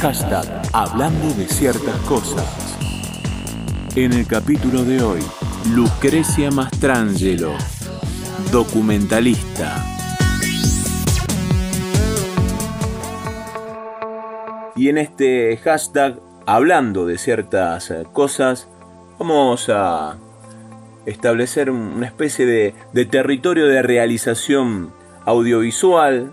Hashtag 0.00 0.62
Hablando 0.72 1.34
de 1.34 1.48
ciertas 1.48 1.96
cosas. 2.02 2.76
En 3.96 4.12
el 4.12 4.28
capítulo 4.28 4.84
de 4.84 5.02
hoy, 5.02 5.20
Lucrecia 5.74 6.52
Mastrangelo, 6.52 7.52
documentalista. 8.52 9.84
Y 14.76 14.88
en 14.88 14.98
este 14.98 15.56
hashtag, 15.56 16.20
hablando 16.46 17.04
de 17.04 17.18
ciertas 17.18 17.90
eh, 17.90 18.06
cosas, 18.12 18.68
vamos 19.18 19.68
a 19.68 20.16
establecer 21.06 21.70
una 21.70 22.06
especie 22.06 22.46
de, 22.46 23.04
territorio 23.06 23.66
de 23.66 23.82
realización 23.82 24.92
audiovisual, 25.24 26.32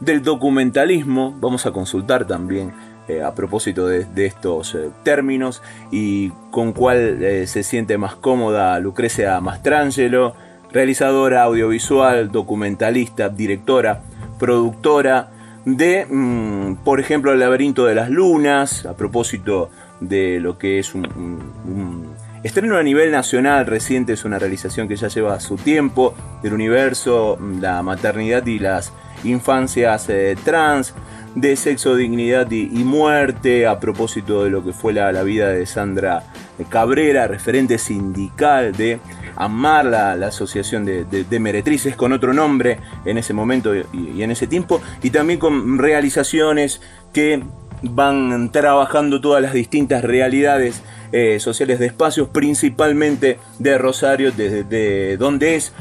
del 0.00 0.22
documentalismo, 0.22 1.32
vamos 1.40 1.64
a 1.66 1.70
consultar 1.70 2.26
también 2.26 2.72
eh, 3.06 3.22
a 3.22 3.34
propósito 3.34 3.86
de, 3.86 4.06
estos 4.24 4.74
eh, 4.74 4.88
términos 5.02 5.62
y 5.90 6.30
con 6.50 6.72
cuál 6.72 7.22
eh, 7.22 7.46
se 7.46 7.62
siente 7.62 7.98
más 7.98 8.14
cómoda 8.14 8.78
Lucrecia 8.80 9.38
Mastrangelo, 9.40 10.34
realizadora 10.72 11.42
audiovisual, 11.42 12.32
documentalista, 12.32 13.28
directora, 13.28 14.00
productora 14.38 15.28
de, 15.66 16.06
mm, 16.08 16.76
por 16.76 16.98
ejemplo, 16.98 17.32
El 17.34 17.40
laberinto 17.40 17.84
de 17.84 17.94
las 17.94 18.08
lunas, 18.08 18.86
a 18.86 18.96
propósito 18.96 19.68
de 20.00 20.40
lo 20.40 20.56
que 20.56 20.78
es 20.78 20.94
un 20.94 22.14
Estreno 22.42 22.76
a 22.76 22.82
nivel 22.82 23.10
nacional 23.10 23.66
reciente 23.66 24.12
es 24.12 24.26
una 24.26 24.38
realización 24.38 24.86
que 24.86 24.96
ya 24.96 25.08
lleva 25.08 25.40
su 25.40 25.56
tiempo, 25.56 26.14
del 26.42 26.52
universo, 26.52 27.38
la 27.58 27.82
maternidad 27.82 28.46
y 28.46 28.58
las 28.58 28.92
infancias 29.24 30.08
trans, 30.44 30.94
de 31.34 31.56
sexo, 31.56 31.96
dignidad 31.96 32.50
y, 32.50 32.66
muerte, 32.84 33.66
a 33.66 33.80
propósito 33.80 34.44
de 34.44 34.50
lo 34.50 34.64
que 34.64 34.72
fue 34.72 34.92
la, 34.92 35.22
vida 35.22 35.48
de 35.48 35.66
Sandra 35.66 36.22
Cabrera, 36.68 37.26
referente 37.26 37.78
sindical 37.78 38.72
de 38.72 39.00
Amar, 39.36 39.84
la, 39.84 40.12
asociación 40.26 40.84
de, 40.84 41.40
meretrices 41.40 41.96
con 41.96 42.12
otro 42.12 42.32
nombre 42.32 42.78
en 43.04 43.18
ese 43.18 43.34
momento 43.34 43.74
y 43.74 44.22
en 44.22 44.30
ese 44.30 44.46
tiempo, 44.46 44.80
y 45.02 45.10
también 45.10 45.38
con 45.38 45.78
realizaciones 45.78 46.80
que 47.12 47.42
van 47.82 48.50
trabajando 48.50 49.20
todas 49.20 49.42
las 49.42 49.52
distintas 49.52 50.02
realidades 50.04 50.82
eh, 51.16 51.38
sociales 51.38 51.78
de 51.78 51.86
espacios, 51.86 52.28
principalmente 52.28 53.38
de 53.60 53.78
Rosario, 53.78 54.32
desde 54.32 55.16
donde 55.16 55.54
es 55.54 55.72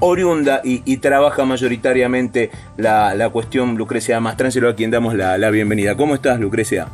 oriunda 0.00 0.62
y, 0.64 0.96
trabaja 0.96 1.44
mayoritariamente 1.44 2.50
la, 2.76 3.30
cuestión 3.32 3.76
Lucrecia 3.76 4.18
Mastrangelo, 4.18 4.68
a 4.68 4.74
quien 4.74 4.90
damos 4.90 5.14
la, 5.14 5.38
la 5.38 5.50
bienvenida. 5.50 5.96
¿Cómo 5.96 6.16
estás, 6.16 6.40
Lucrecia? 6.40 6.88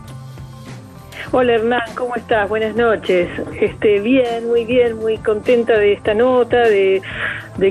Hola 1.33 1.55
Hernán, 1.55 1.95
¿cómo 1.97 2.15
estás? 2.15 2.49
Buenas 2.49 2.77
noches. 2.77 3.29
Este, 3.61 3.99
bien, 4.01 4.47
muy 4.47 4.67
bien, 4.67 4.97
muy 4.97 5.19
contenta 5.19 5.77
de 5.77 5.95
esta 5.95 6.15
nota, 6.15 6.59
de, 6.59 7.03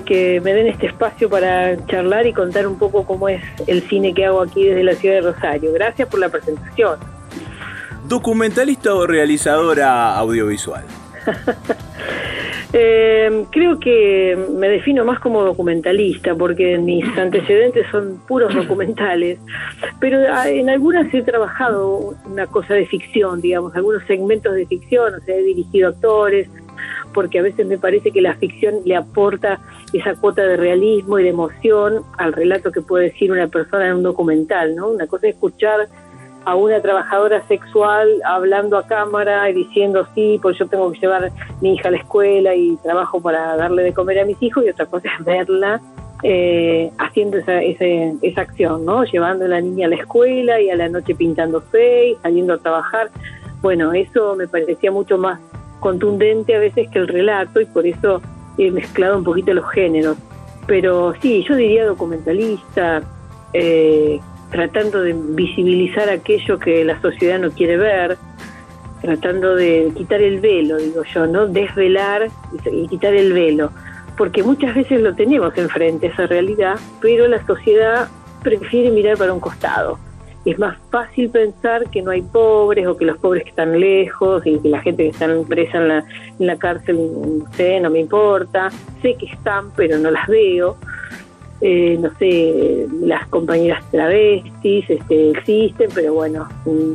que 0.06 0.42
me 0.42 0.54
den 0.54 0.68
este 0.68 0.88
espacio 0.88 1.30
para 1.30 1.78
charlar 1.86 2.28
y 2.28 2.34
contar 2.34 2.68
un 2.68 2.80
poco 2.80 3.06
cómo 3.06 3.30
es 3.30 3.42
el 3.68 3.82
cine 3.84 4.14
que 4.14 4.26
hago 4.26 4.42
aquí 4.42 4.66
desde 4.66 4.84
la 4.84 4.96
ciudad 4.96 5.16
de 5.16 5.22
Rosario. 5.22 5.72
Gracias 5.72 6.10
por 6.10 6.20
la 6.20 6.30
presentación. 6.30 7.15
¿Documentalista 8.08 8.94
o 8.94 9.08
realizadora 9.08 10.16
audiovisual? 10.18 10.84
Eh, 12.78 13.46
creo 13.52 13.80
que 13.80 14.38
me 14.54 14.68
defino 14.68 15.06
más 15.06 15.22
como 15.22 15.46
documentalista 15.46 16.36
porque 16.36 16.78
mis 16.78 17.06
antecedentes 17.18 17.88
son 17.90 18.20
puros 18.28 18.54
documentales, 18.54 19.40
pero 20.02 20.20
ah, 20.30 20.50
en 20.50 20.70
algunas 20.70 21.14
he 21.14 21.22
trabajado 21.22 22.16
una 22.26 22.48
cosa 22.48 22.74
de 22.74 22.86
ficción, 22.86 23.40
digamos, 23.40 23.74
algunos 23.78 24.04
segmentos 24.08 24.54
de 24.56 24.66
ficción, 24.66 25.14
o 25.14 25.20
sea, 25.22 25.38
he 25.38 25.44
dirigido 25.44 25.88
actores, 25.88 26.50
porque 27.14 27.40
a 27.40 27.44
veces 27.44 27.66
me 27.66 27.78
parece 27.78 28.12
que 28.12 28.22
la 28.22 28.36
ficción 28.36 28.76
le 28.84 28.98
aporta 28.98 29.62
esa 29.94 30.16
cuota 30.16 30.44
de 30.44 30.58
realismo 30.58 31.18
y 31.18 31.24
de 31.24 31.30
emoción 31.30 32.02
al 32.18 32.34
relato 32.34 32.74
que 32.74 32.82
puede 32.82 33.06
decir 33.06 33.32
una 33.32 33.48
persona 33.48 33.88
en 33.88 33.94
un 33.94 34.04
documental, 34.04 34.76
¿no? 34.76 34.90
Una 34.90 35.08
cosa 35.08 35.28
es 35.28 35.36
escuchar 35.36 35.88
a 36.46 36.56
una 36.56 36.82
trabajadora 36.82 37.46
sexual 37.48 38.08
hablando 38.24 38.78
a 38.78 38.86
cámara 38.86 39.50
y 39.50 39.54
diciendo 39.54 40.08
sí, 40.14 40.40
pues 40.42 40.58
yo 40.58 40.68
tengo 40.68 40.92
que 40.92 41.00
llevar 41.00 41.32
mi 41.62 41.74
hija 41.74 41.90
a 41.90 41.92
la 41.92 41.98
escuela 41.98 42.56
y 42.56 42.78
trabajo 42.78 43.20
para 43.20 43.56
darle 43.58 43.84
de 43.84 43.94
comer 43.94 44.20
a 44.20 44.26
mis 44.26 44.42
hijos 44.42 44.64
y 44.66 44.70
otra 44.70 44.86
cosa 44.86 45.10
es 45.10 45.26
verla 45.26 45.82
eh, 46.24 46.92
haciendo 46.98 47.38
esa, 47.38 47.62
esa, 47.62 48.42
acción, 48.42 48.86
¿no? 48.86 49.04
Llevando 49.04 49.46
a 49.46 49.48
la 49.48 49.62
niña 49.62 49.88
a 49.88 49.90
la 49.90 49.98
escuela 49.98 50.62
y 50.62 50.70
a 50.70 50.76
la 50.76 50.88
noche 50.90 51.14
pintándose 51.14 52.10
y 52.10 52.16
saliendo 52.16 52.54
a 52.54 52.58
trabajar. 52.58 53.10
Bueno, 53.62 53.94
eso 53.94 54.36
me 54.36 54.48
parecía 54.48 54.92
mucho 54.92 55.18
más 55.18 55.40
contundente 55.80 56.56
a 56.56 56.60
veces 56.60 56.90
que 56.90 57.00
el 57.00 57.08
relato 57.08 57.60
y 57.62 57.66
por 57.66 57.86
eso 57.86 58.22
he 58.58 58.72
mezclado 58.72 59.18
un 59.18 59.24
poquito 59.24 59.54
los 59.54 59.70
géneros. 59.72 60.18
Pero 60.66 61.14
sí, 61.22 61.44
yo 61.48 61.56
diría 61.56 61.86
documentalista, 61.86 63.04
eh, 63.54 64.20
tratando 64.56 65.02
de 65.02 65.14
visibilizar 65.14 66.10
aquello 66.10 66.58
que 66.58 66.86
la 66.86 67.02
sociedad 67.02 67.38
no 67.40 67.52
quiere 67.52 67.76
ver, 67.76 68.18
tratando 69.02 69.54
de 69.54 69.92
quitar 69.98 70.22
el 70.22 70.40
velo, 70.40 70.78
digo 70.78 71.04
yo, 71.14 71.28
¿no? 71.28 71.46
Desvelar 71.46 72.30
y 72.72 72.88
quitar 72.88 73.14
el 73.14 73.34
velo, 73.34 73.72
porque 74.18 74.44
muchas 74.44 74.74
veces 74.74 75.02
lo 75.02 75.14
tenemos 75.14 75.58
enfrente, 75.58 76.08
esa 76.08 76.26
realidad, 76.28 76.76
pero 77.02 77.28
la 77.28 77.46
sociedad 77.46 78.08
prefiere 78.44 78.92
mirar 78.92 79.18
para 79.18 79.34
un 79.34 79.42
costado. 79.42 80.00
Es 80.46 80.58
más 80.58 80.78
fácil 80.90 81.30
pensar 81.32 81.90
que 81.90 82.02
no 82.02 82.12
hay 82.12 82.22
pobres 82.22 82.88
o 82.88 82.96
que 82.96 83.04
los 83.04 83.18
pobres 83.18 83.46
están 83.48 83.78
lejos 83.78 84.46
y 84.46 84.58
que 84.60 84.70
la 84.70 84.80
gente 84.80 85.04
que 85.04 85.10
está 85.10 85.28
presa 85.50 85.80
en 85.80 85.88
la, 85.90 86.06
en 86.40 86.48
la 86.48 86.56
cárcel, 86.56 86.96
no 86.96 87.52
sé, 87.58 87.82
no 87.82 87.90
me 87.90 88.00
importa, 88.00 88.70
sé 89.02 89.16
que 89.16 89.26
están, 89.26 89.72
pero 89.76 89.98
no 89.98 90.12
las 90.12 90.28
veo. 90.28 90.78
Eh, 91.68 91.98
no 92.00 92.12
sé, 92.20 92.88
las 93.02 93.28
compañeras 93.30 93.84
travestis 93.90 94.88
este, 94.88 95.32
existen, 95.32 95.90
pero 95.96 96.14
bueno, 96.14 96.48
mm, 96.64 96.94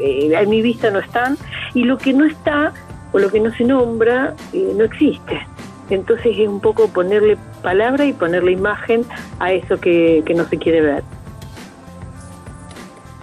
eh, 0.00 0.46
mi 0.46 0.62
vista 0.62 0.90
no 0.90 1.00
están, 1.00 1.36
y 1.74 1.84
lo 1.84 1.98
que 1.98 2.14
no 2.14 2.24
está 2.24 2.72
o 3.12 3.18
lo 3.18 3.30
que 3.30 3.40
no 3.40 3.52
se 3.52 3.64
nombra 3.64 4.34
eh, 4.54 4.72
no 4.74 4.84
existe. 4.84 5.46
Entonces 5.90 6.34
es 6.38 6.48
un 6.48 6.60
poco 6.60 6.88
ponerle 6.88 7.36
palabra 7.62 8.06
y 8.06 8.14
ponerle 8.14 8.52
imagen 8.52 9.04
a 9.38 9.52
eso 9.52 9.78
que, 9.78 10.24
no 10.34 10.48
se 10.48 10.56
quiere 10.56 10.80
ver. 10.80 11.02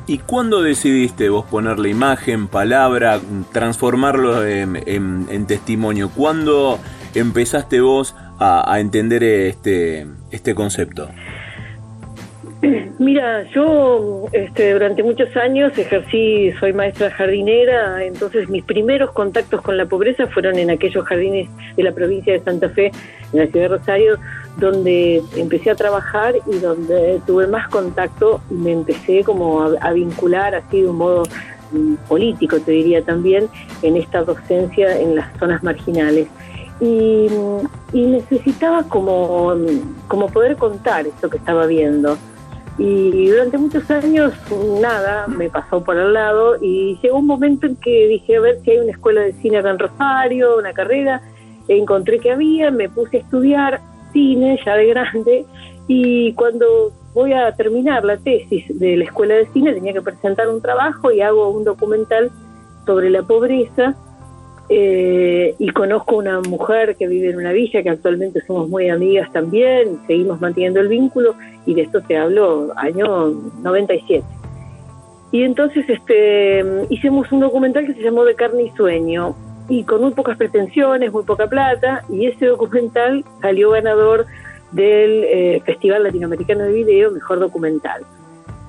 ¿Y 0.05 0.19
cuándo 0.19 0.61
decidiste 0.61 1.27
vos 1.29 1.45
ponerle 1.45 1.89
imagen, 1.89 2.47
palabra, 2.47 3.19
transformarlo 3.51 4.45
en, 4.45 4.75
en 4.85 5.47
testimonio? 5.47 6.11
¿Cuándo 6.13 6.77
empezaste 7.15 7.81
vos 7.81 8.15
a, 8.39 8.79
entender 8.79 9.23
este, 9.23 10.05
este 10.31 10.55
concepto? 10.55 11.09
Mira, 12.99 13.43
yo 13.51 14.27
este, 14.31 14.71
durante 14.71 15.03
muchos 15.03 15.35
años 15.35 15.77
ejercí, 15.77 16.53
soy 16.59 16.71
maestra 16.71 17.11
jardinera, 17.11 18.03
entonces 18.05 18.47
mis 18.47 18.63
primeros 18.63 19.11
contactos 19.11 19.61
con 19.61 19.75
la 19.75 19.85
pobreza 19.85 20.27
fueron 20.27 20.57
en 20.57 20.69
aquellos 20.69 21.05
jardines 21.05 21.49
de 21.75 21.83
la 21.83 21.91
provincia 21.91 22.31
de 22.31 22.39
Santa 22.39 22.69
Fe, 22.69 22.91
en 23.33 23.39
la 23.39 23.47
ciudad 23.47 23.69
de 23.69 23.77
Rosario, 23.77 24.17
donde 24.57 25.21
empecé 25.35 25.71
a 25.71 25.75
trabajar 25.75 26.35
y 26.47 26.59
donde 26.59 27.19
tuve 27.27 27.47
más 27.47 27.67
contacto 27.67 28.41
y 28.49 28.53
me 28.53 28.71
empecé 28.71 29.23
como 29.23 29.61
a 29.61 29.91
vincular 29.91 30.55
así 30.55 30.83
de 30.83 30.89
un 30.89 30.97
modo 30.97 31.23
mm, 31.73 31.95
político, 32.07 32.59
te 32.61 32.71
diría 32.71 33.01
también, 33.01 33.49
en 33.81 33.97
esta 33.97 34.23
docencia 34.23 34.97
en 34.99 35.15
las 35.15 35.37
zonas 35.37 35.63
marginales 35.63 36.27
y, 36.83 37.29
necesitaba 37.93 38.83
como, 38.83 39.53
como 40.07 40.27
poder 40.27 40.57
contar 40.57 41.07
esto 41.07 41.29
que 41.29 41.37
estaba 41.37 41.65
viendo. 41.65 42.17
Y 42.77 43.29
durante 43.29 43.57
muchos 43.57 43.89
años 43.91 44.33
nada, 44.81 45.27
me 45.27 45.49
pasó 45.49 45.83
por 45.83 45.97
al 45.97 46.13
lado 46.13 46.57
y 46.59 46.97
llegó 47.01 47.19
un 47.19 47.27
momento 47.27 47.67
en 47.67 47.75
que 47.75 48.07
dije 48.07 48.37
a 48.37 48.41
ver 48.41 48.59
si 48.63 48.71
hay 48.71 48.79
una 48.79 48.91
escuela 48.91 49.21
de 49.21 49.33
cine 49.33 49.57
acá 49.57 49.69
en 49.69 49.79
Rosario, 49.79 50.57
una 50.57 50.73
carrera, 50.73 51.21
encontré 51.67 52.19
que 52.19 52.31
había, 52.31 52.71
me 52.71 52.89
puse 52.89 53.17
a 53.17 53.19
estudiar 53.19 53.79
cine 54.11 54.59
ya 54.65 54.75
de 54.75 54.87
grande 54.87 55.45
y 55.87 56.33
cuando 56.33 56.91
voy 57.13 57.33
a 57.33 57.51
terminar 57.53 58.03
la 58.03 58.17
tesis 58.17 58.65
de 58.79 58.97
la 58.97 59.03
escuela 59.03 59.35
de 59.35 59.45
cine 59.47 59.73
tenía 59.73 59.93
que 59.93 60.01
presentar 60.01 60.49
un 60.49 60.61
trabajo 60.61 61.11
y 61.11 61.21
hago 61.21 61.49
un 61.49 61.63
documental 61.63 62.31
sobre 62.85 63.11
la 63.11 63.21
pobreza 63.21 63.95
eh, 64.69 65.55
y 65.59 65.69
conozco 65.69 66.15
una 66.15 66.39
mujer 66.41 66.95
que 66.95 67.07
vive 67.07 67.29
en 67.29 67.37
una 67.37 67.51
villa, 67.51 67.83
que 67.83 67.89
actualmente 67.89 68.41
somos 68.41 68.69
muy 68.69 68.89
amigas 68.89 69.31
también, 69.31 69.99
seguimos 70.07 70.39
manteniendo 70.39 70.79
el 70.79 70.87
vínculo, 70.87 71.35
y 71.65 71.73
de 71.73 71.81
esto 71.81 72.01
te 72.01 72.17
hablo 72.17 72.71
año 72.77 73.31
97. 73.61 74.23
Y 75.31 75.43
entonces 75.43 75.85
este, 75.89 76.63
hicimos 76.89 77.31
un 77.31 77.41
documental 77.41 77.85
que 77.85 77.93
se 77.93 78.03
llamó 78.03 78.23
De 78.23 78.35
carne 78.35 78.63
y 78.63 78.69
sueño, 78.69 79.35
y 79.67 79.83
con 79.83 80.01
muy 80.01 80.11
pocas 80.11 80.37
pretensiones, 80.37 81.11
muy 81.11 81.23
poca 81.23 81.47
plata, 81.47 82.03
y 82.09 82.27
ese 82.27 82.45
documental 82.45 83.25
salió 83.41 83.71
ganador 83.71 84.25
del 84.71 85.23
eh, 85.25 85.61
Festival 85.65 86.03
Latinoamericano 86.03 86.63
de 86.63 86.71
Video, 86.71 87.11
Mejor 87.11 87.39
Documental. 87.39 88.03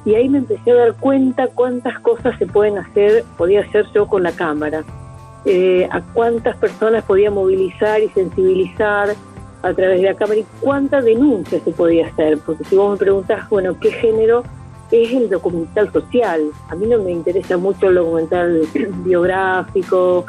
y 0.04 0.14
ahí 0.14 0.28
me 0.28 0.38
empecé 0.38 0.72
a 0.72 0.74
dar 0.74 0.94
cuenta 0.94 1.46
cuántas 1.46 1.98
cosas 2.00 2.36
se 2.38 2.46
pueden 2.46 2.78
hacer, 2.78 3.24
podía 3.38 3.60
hacer 3.60 3.86
yo 3.94 4.06
con 4.06 4.22
la 4.22 4.32
cámara, 4.32 4.84
eh, 5.44 5.88
a 5.90 6.00
cuántas 6.00 6.56
personas 6.56 7.04
podía 7.04 7.30
movilizar 7.30 8.02
y 8.02 8.08
sensibilizar 8.10 9.14
a 9.62 9.72
través 9.72 10.00
de 10.00 10.06
la 10.06 10.14
cámara 10.14 10.40
y 10.40 10.46
cuántas 10.60 11.04
denuncias 11.04 11.62
se 11.62 11.70
podía 11.70 12.06
hacer, 12.06 12.38
porque 12.44 12.64
si 12.64 12.76
vos 12.76 12.92
me 12.92 12.98
preguntás, 12.98 13.48
bueno, 13.48 13.78
¿qué 13.80 13.90
género 13.92 14.42
es 14.90 15.12
el 15.12 15.30
documental 15.30 15.90
social? 15.92 16.42
A 16.68 16.74
mí 16.74 16.86
no 16.86 17.02
me 17.02 17.12
interesa 17.12 17.56
mucho 17.56 17.88
el 17.88 17.94
documental 17.94 18.62
biográfico, 19.04 20.26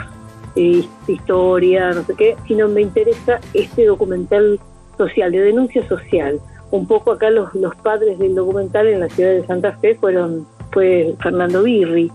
eh, 0.55 0.85
historia, 1.07 1.91
no 1.91 2.03
sé 2.03 2.15
qué, 2.15 2.37
sino 2.47 2.67
me 2.69 2.81
interesa 2.81 3.39
este 3.53 3.85
documental 3.85 4.59
social, 4.97 5.31
de 5.31 5.41
denuncia 5.41 5.85
social. 5.87 6.39
Un 6.71 6.87
poco 6.87 7.11
acá 7.11 7.29
los, 7.29 7.53
los 7.55 7.75
padres 7.75 8.17
del 8.19 8.35
documental 8.35 8.87
en 8.87 9.01
la 9.01 9.09
ciudad 9.09 9.31
de 9.31 9.45
Santa 9.45 9.73
Fe 9.73 9.95
fueron 9.95 10.47
fue 10.71 11.15
Fernando 11.21 11.63
Birri, 11.63 12.11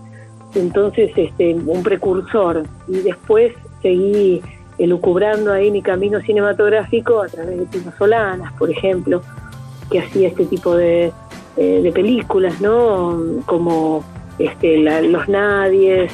entonces 0.55 1.11
este 1.15 1.53
un 1.53 1.83
precursor 1.83 2.63
y 2.87 2.99
después 2.99 3.53
seguí 3.81 4.41
elucubrando 4.77 5.53
ahí 5.53 5.71
mi 5.71 5.81
camino 5.81 6.19
cinematográfico 6.21 7.21
a 7.21 7.27
través 7.27 7.59
de 7.59 7.65
Pino 7.65 7.93
Solanas, 7.97 8.51
por 8.53 8.69
ejemplo, 8.69 9.21
que 9.91 9.99
hacía 9.99 10.29
este 10.29 10.45
tipo 10.45 10.75
de, 10.75 11.11
eh, 11.57 11.81
de 11.83 11.91
películas, 11.91 12.59
¿no? 12.61 13.19
Como 13.45 14.03
este, 14.39 14.77
Los 14.77 15.27
Nadies, 15.29 16.11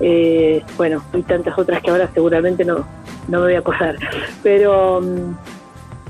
eh, 0.00 0.62
bueno, 0.76 1.02
y 1.14 1.22
tantas 1.22 1.58
otras 1.58 1.80
que 1.82 1.90
ahora 1.90 2.10
seguramente 2.12 2.64
no, 2.64 2.86
no 3.28 3.38
me 3.38 3.44
voy 3.44 3.54
a 3.54 3.60
acordar. 3.60 3.96
Pero 4.42 5.00
mm, 5.00 5.34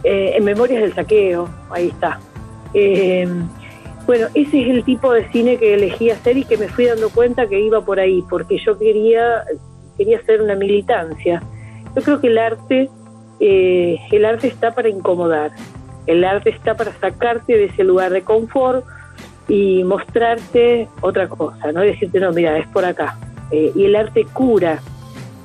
eh, 0.04 0.32
en 0.36 0.44
Memorias 0.44 0.80
del 0.80 0.94
Saqueo, 0.94 1.48
ahí 1.70 1.88
está. 1.88 2.18
Eh, 4.10 4.16
bueno, 4.18 4.26
ese 4.34 4.62
es 4.62 4.68
el 4.68 4.84
tipo 4.84 5.12
de 5.12 5.28
cine 5.30 5.56
que 5.56 5.74
elegí 5.74 6.10
hacer 6.10 6.36
y 6.36 6.44
que 6.44 6.56
me 6.56 6.68
fui 6.68 6.86
dando 6.86 7.10
cuenta 7.10 7.46
que 7.46 7.60
iba 7.60 7.80
por 7.80 8.00
ahí, 8.00 8.24
porque 8.28 8.58
yo 8.58 8.76
quería, 8.76 9.44
quería 9.96 10.18
hacer 10.18 10.42
una 10.42 10.56
militancia. 10.56 11.42
Yo 11.94 12.02
creo 12.02 12.20
que 12.20 12.26
el 12.26 12.38
arte, 12.38 12.90
eh, 13.38 13.98
el 14.10 14.24
arte 14.24 14.48
está 14.48 14.74
para 14.74 14.88
incomodar, 14.88 15.52
el 16.06 16.24
arte 16.24 16.50
está 16.50 16.76
para 16.76 16.92
sacarte 16.98 17.56
de 17.56 17.66
ese 17.66 17.84
lugar 17.84 18.10
de 18.10 18.22
confort 18.22 18.84
y 19.48 19.84
mostrarte 19.84 20.88
otra 21.00 21.28
cosa, 21.28 21.70
¿no? 21.72 21.80
decirte, 21.80 22.18
no, 22.20 22.32
mira, 22.32 22.58
es 22.58 22.66
por 22.68 22.84
acá. 22.84 23.16
y 23.52 23.84
el 23.84 23.96
arte 23.96 24.24
cura, 24.32 24.80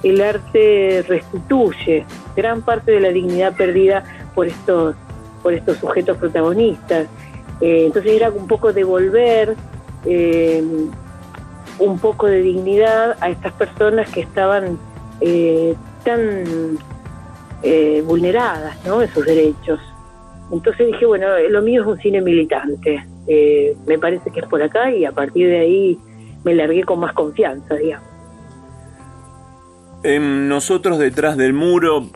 el 0.03 0.21
arte 0.21 1.03
restituye 1.07 2.05
gran 2.35 2.61
parte 2.61 2.91
de 2.91 2.99
la 2.99 3.09
dignidad 3.09 3.55
perdida 3.55 4.03
por 4.33 4.47
estos, 4.47 4.95
por 5.41 5.53
estos 5.53 5.77
sujetos 5.77 6.17
protagonistas. 6.17 7.07
Eh, 7.61 7.85
entonces 7.87 8.11
era 8.11 8.29
un 8.29 8.47
poco 8.47 8.73
devolver 8.73 9.55
eh, 10.05 10.63
un 11.79 11.99
poco 11.99 12.27
de 12.27 12.41
dignidad 12.41 13.17
a 13.21 13.29
estas 13.29 13.53
personas 13.53 14.09
que 14.09 14.21
estaban 14.21 14.77
eh, 15.21 15.75
tan 16.03 16.77
vulneradas 18.05 18.77
¿no? 18.85 19.01
en 19.01 19.09
sus 19.11 19.25
derechos. 19.25 19.79
Entonces 20.51 20.85
dije, 20.85 21.07
bueno, 21.07 21.25
lo 21.49 21.63
mío 21.63 21.81
es 21.81 21.87
un 21.87 21.97
cine 21.97 22.21
militante. 22.21 23.03
me 23.87 23.97
parece 23.97 24.29
que 24.29 24.41
es 24.41 24.45
por 24.45 24.61
acá 24.61 24.91
y 24.91 25.03
a 25.03 25.11
partir 25.11 25.47
de 25.47 25.59
ahí 25.59 25.99
me 26.43 26.53
largué 26.53 26.83
con 26.83 26.99
más 26.99 27.13
confianza, 27.13 27.73
digamos. 27.73 28.07
nosotros 30.03 30.99
detrás 30.99 31.37
del 31.37 31.53
muro 31.53 32.07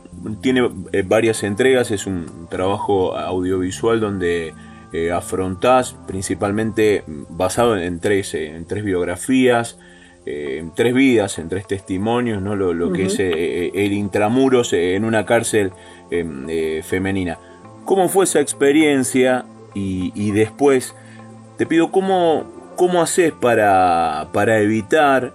tiene 0.41 0.69
eh, 0.91 1.03
varias 1.05 1.43
entregas, 1.43 1.91
es 1.91 2.05
un 2.05 2.47
trabajo 2.49 3.17
audiovisual 3.17 3.99
donde 3.99 4.53
eh, 4.91 5.11
afrontás 5.11 5.95
principalmente 6.07 7.03
basado 7.07 7.77
en 7.77 7.99
tres, 7.99 8.33
eh, 8.33 8.55
en 8.55 8.65
tres 8.65 8.83
biografías, 8.83 9.77
en 10.25 10.75
tres 10.75 10.93
vidas, 10.93 11.39
en 11.39 11.49
tres 11.49 11.65
testimonios, 11.65 12.39
¿no? 12.41 12.55
lo, 12.55 12.93
que 12.93 13.05
es 13.05 13.17
el 13.19 13.93
intramuros 13.93 14.73
en 14.73 15.03
una 15.03 15.25
cárcel 15.25 15.71
femenina. 16.83 17.39
¿Cómo 17.85 18.09
fue 18.09 18.25
esa 18.25 18.39
experiencia? 18.39 19.45
Y, 19.73 20.31
después 20.31 20.93
te 21.57 21.65
pido 21.65 21.89
cómo, 21.91 22.45
cómo 22.75 23.01
haces 23.01 23.31
para, 23.31 24.27
para 24.31 24.59
evitar 24.59 25.33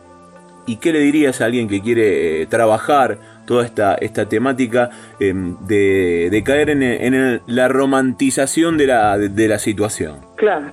y 0.67 0.77
qué 0.77 0.93
le 0.93 1.01
dirías 1.01 1.41
a 1.41 1.47
alguien 1.47 1.67
que 1.67 1.83
quiere 1.83 2.47
trabajar 2.47 3.34
toda 3.45 3.65
esta, 3.65 3.95
esta 3.95 4.29
temática 4.29 4.91
em, 5.21 5.57
de, 5.67 6.43
caer 6.45 6.71
en, 6.71 7.43
la 7.47 7.69
romantización 7.69 8.77
de 8.79 8.87
la, 8.87 9.19
de, 9.19 9.49
la 9.49 9.59
situación. 9.59 10.19
Claro. 10.37 10.73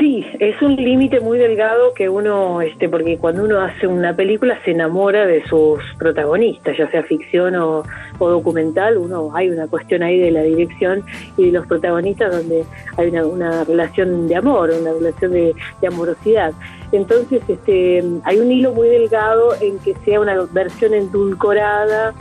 Sí, 0.00 0.24
es 0.38 0.62
un 0.62 0.76
límite 0.76 1.20
muy 1.20 1.36
delgado 1.36 1.92
que 1.92 2.08
uno, 2.08 2.62
este, 2.62 2.88
porque 2.88 3.18
cuando 3.18 3.44
uno 3.44 3.60
hace 3.60 3.86
una 3.86 4.14
película 4.16 4.58
se 4.64 4.70
enamora 4.70 5.26
de 5.26 5.46
sus 5.46 5.78
protagonistas, 5.98 6.74
ya 6.78 6.90
sea 6.90 7.02
ficción 7.02 7.54
o, 7.56 7.84
documental, 8.18 8.96
uno 8.96 9.36
hay 9.36 9.50
una 9.50 9.66
cuestión 9.66 10.02
ahí 10.02 10.18
de 10.18 10.30
la 10.30 10.40
dirección 10.40 11.04
y 11.36 11.46
de 11.46 11.52
los 11.52 11.66
protagonistas 11.66 12.34
donde 12.34 12.64
hay 12.96 13.08
una, 13.10 13.64
relación 13.64 14.26
de 14.26 14.36
amor, 14.36 14.70
una 14.70 14.94
relación 14.94 15.32
de, 15.32 15.54
de 15.82 15.86
amorosidad. 15.86 16.54
Entonces, 16.92 17.42
este, 17.46 18.02
hay 18.24 18.38
un 18.38 18.50
hilo 18.50 18.72
muy 18.72 18.88
delgado 18.88 19.54
en 19.60 19.78
que 19.80 19.94
sea 20.06 20.18
una 20.18 20.34
versión 20.50 20.94
endulcorada. 20.94 22.14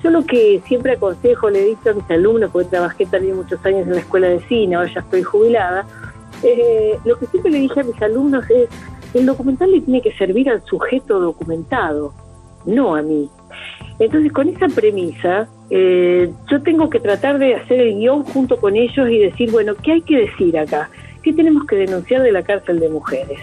Yo 0.00 0.10
lo 0.10 0.24
que 0.24 0.62
siempre 0.66 0.92
aconsejo, 0.92 1.50
le 1.50 1.62
he 1.62 1.64
dicho 1.64 1.90
a 1.90 1.92
mis 1.92 2.08
alumnos, 2.08 2.50
porque 2.52 2.68
trabajé 2.68 3.04
también 3.06 3.34
muchos 3.34 3.64
años 3.66 3.88
en 3.88 3.94
la 3.94 4.00
escuela 4.00 4.28
de 4.28 4.38
cine, 4.42 4.76
ahora 4.76 4.92
ya 4.94 5.00
estoy 5.00 5.24
jubilada, 5.24 5.86
eh, 6.42 6.98
lo 7.04 7.18
que 7.18 7.26
siempre 7.26 7.50
le 7.50 7.60
dije 7.60 7.80
a 7.80 7.84
mis 7.84 8.00
alumnos 8.02 8.44
es, 8.50 8.68
el 9.14 9.26
documental 9.26 9.70
le 9.70 9.80
tiene 9.80 10.02
que 10.02 10.12
servir 10.12 10.50
al 10.50 10.62
sujeto 10.64 11.20
documentado, 11.20 12.12
no 12.64 12.94
a 12.94 13.02
mí. 13.02 13.28
Entonces, 13.98 14.32
con 14.32 14.48
esa 14.48 14.68
premisa, 14.68 15.48
eh, 15.70 16.30
yo 16.50 16.62
tengo 16.62 16.90
que 16.90 17.00
tratar 17.00 17.38
de 17.38 17.54
hacer 17.54 17.80
el 17.80 17.98
guion 17.98 18.24
junto 18.24 18.58
con 18.58 18.76
ellos 18.76 19.08
y 19.08 19.18
decir, 19.18 19.50
bueno, 19.50 19.74
¿qué 19.82 19.92
hay 19.92 20.02
que 20.02 20.18
decir 20.18 20.58
acá? 20.58 20.90
¿Qué 21.22 21.32
tenemos 21.32 21.66
que 21.66 21.76
denunciar 21.76 22.22
de 22.22 22.32
la 22.32 22.42
cárcel 22.42 22.78
de 22.78 22.88
mujeres? 22.88 23.40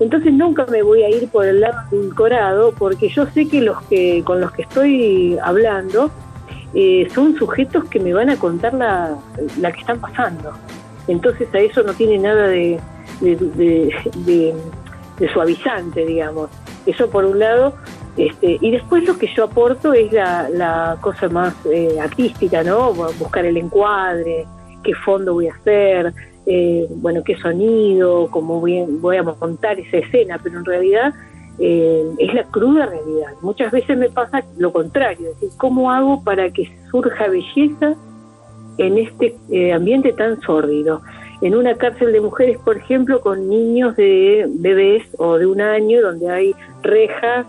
Entonces 0.00 0.32
nunca 0.32 0.66
me 0.66 0.82
voy 0.82 1.04
a 1.04 1.10
ir 1.10 1.28
por 1.28 1.46
el 1.46 1.60
lado 1.60 1.78
edulcorado 1.92 2.72
porque 2.76 3.08
yo 3.08 3.26
sé 3.26 3.46
que 3.46 3.60
los 3.60 3.80
que 3.82 4.22
con 4.24 4.40
los 4.40 4.50
que 4.50 4.62
estoy 4.62 5.38
hablando 5.40 6.10
eh, 6.74 7.08
son 7.14 7.36
sujetos 7.36 7.84
que 7.84 8.00
me 8.00 8.12
van 8.12 8.28
a 8.28 8.36
contar 8.36 8.74
la, 8.74 9.16
la, 9.60 9.70
que 9.70 9.80
están 9.80 10.00
pasando. 10.00 10.52
Entonces 11.08 11.48
a 11.54 11.58
eso 11.58 11.82
no 11.82 11.94
tiene 11.94 12.18
nada 12.18 12.46
de, 12.48 12.80
de, 13.20 14.54
suavizante, 15.32 16.04
digamos. 16.04 16.50
Eso 16.86 17.08
por 17.10 17.24
un 17.24 17.38
lado. 17.38 17.74
Este, 18.16 18.58
y 18.60 18.70
después 18.70 19.04
lo 19.04 19.16
que 19.16 19.26
yo 19.34 19.44
aporto 19.44 19.94
es 19.94 20.12
la, 20.12 20.48
la 20.50 20.98
cosa 21.00 21.28
más 21.28 21.54
eh, 21.64 21.98
artística, 22.00 22.62
¿no? 22.62 22.92
Buscar 22.92 23.46
el 23.46 23.56
encuadre, 23.56 24.46
qué 24.82 24.94
fondo 24.94 25.32
voy 25.32 25.48
a 25.48 25.54
hacer, 25.54 26.12
eh, 26.44 26.86
bueno, 26.96 27.22
qué 27.24 27.36
sonido, 27.38 28.28
cómo 28.30 28.60
voy, 28.60 28.84
voy, 28.86 29.16
a 29.16 29.22
montar 29.22 29.78
esa 29.78 29.98
escena, 29.98 30.38
pero 30.42 30.58
en 30.58 30.64
realidad 30.64 31.14
eh, 31.58 32.04
es 32.18 32.34
la 32.34 32.44
cruda 32.44 32.86
realidad. 32.86 33.32
Muchas 33.40 33.70
veces 33.70 33.96
me 33.96 34.10
pasa 34.10 34.42
lo 34.58 34.72
contrario, 34.72 35.30
es 35.30 35.40
decir, 35.40 35.56
¿cómo 35.56 35.90
hago 35.90 36.22
para 36.22 36.50
que 36.50 36.70
surja 36.90 37.28
belleza 37.28 37.94
en 38.78 38.98
este 38.98 39.36
eh, 39.50 39.72
ambiente 39.72 40.12
tan 40.12 40.40
sórdido? 40.40 41.02
En 41.40 41.56
una 41.56 41.74
cárcel 41.74 42.12
de 42.12 42.20
mujeres, 42.20 42.58
por 42.58 42.76
ejemplo, 42.76 43.20
con 43.20 43.48
niños 43.48 43.96
de 43.96 44.46
bebés 44.48 45.04
o 45.18 45.38
de 45.38 45.46
un 45.46 45.60
año, 45.60 46.00
donde 46.00 46.30
hay 46.30 46.54
rejas, 46.82 47.46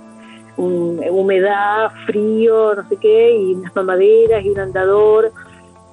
humedad, 0.58 1.92
frío, 2.06 2.76
no 2.76 2.88
sé 2.90 2.98
qué, 2.98 3.36
y 3.36 3.54
unas 3.54 3.76
mamaderas 3.76 4.44
y 4.44 4.50
un 4.50 4.60
andador, 4.60 5.32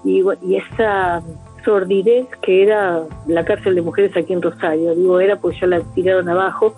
y, 0.04 0.22
y 0.42 0.56
esa 0.56 1.22
sordidez 1.64 2.26
que 2.42 2.62
era 2.62 3.02
la 3.26 3.44
cárcel 3.44 3.74
de 3.74 3.82
mujeres 3.82 4.16
aquí 4.16 4.32
en 4.32 4.42
Rosario. 4.42 4.94
Digo, 4.94 5.20
era 5.20 5.36
pues 5.36 5.58
ya 5.60 5.66
la 5.66 5.80
tiraron 5.94 6.28
abajo. 6.28 6.74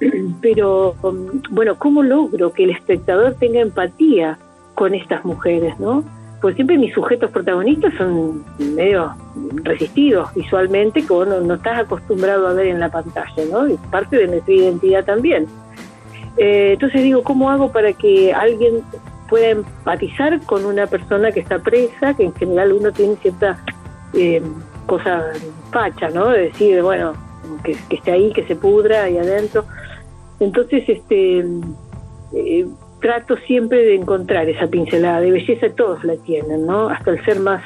Pero, 0.40 0.94
um, 1.02 1.42
bueno, 1.50 1.78
¿cómo 1.78 2.02
logro 2.02 2.52
que 2.52 2.64
el 2.64 2.70
espectador 2.70 3.34
tenga 3.34 3.60
empatía 3.60 4.38
con 4.74 4.94
estas 4.94 5.24
mujeres, 5.24 5.78
no? 5.78 6.04
Pues 6.44 6.56
siempre 6.56 6.76
mis 6.76 6.92
sujetos 6.92 7.30
protagonistas 7.30 7.94
son 7.94 8.44
medio 8.58 9.14
resistidos 9.62 10.28
visualmente, 10.34 11.00
que 11.00 11.10
vos 11.10 11.26
no, 11.26 11.54
estás 11.54 11.78
acostumbrado 11.78 12.46
a 12.46 12.52
ver 12.52 12.66
en 12.66 12.80
la 12.80 12.90
pantalla, 12.90 13.44
¿no? 13.50 13.64
Es 13.64 13.80
parte 13.90 14.18
de 14.18 14.26
nuestra 14.26 14.52
identidad 14.52 15.06
también. 15.06 15.46
Eh, 16.36 16.72
entonces 16.74 17.02
digo, 17.02 17.22
¿cómo 17.22 17.50
hago 17.50 17.72
para 17.72 17.94
que 17.94 18.34
alguien 18.34 18.82
pueda 19.26 19.48
empatizar 19.48 20.38
con 20.42 20.66
una 20.66 20.86
persona 20.86 21.32
que 21.32 21.40
está 21.40 21.60
presa, 21.60 22.12
que 22.12 22.24
en 22.24 22.34
general 22.34 22.74
uno 22.74 22.92
tiene 22.92 23.16
cierta 23.22 23.58
eh, 24.12 24.42
cosa 24.84 25.24
facha, 25.72 26.10
¿no? 26.10 26.28
De 26.28 26.42
decir, 26.42 26.82
bueno, 26.82 27.14
que, 27.62 27.74
esté 27.88 28.12
ahí, 28.12 28.34
que 28.34 28.46
se 28.46 28.54
pudra 28.54 29.04
ahí 29.04 29.16
adentro. 29.16 29.64
Entonces, 30.40 30.84
este, 30.90 31.38
eh, 32.34 32.66
trato 33.04 33.36
siempre 33.46 33.84
de 33.84 33.96
encontrar 33.96 34.48
esa 34.48 34.66
pincelada 34.66 35.20
de 35.20 35.30
belleza, 35.30 35.68
todos 35.76 36.02
la 36.04 36.16
tienen, 36.16 36.64
¿no? 36.64 36.88
Hasta 36.88 37.10
el 37.10 37.22
ser 37.22 37.38
más 37.38 37.62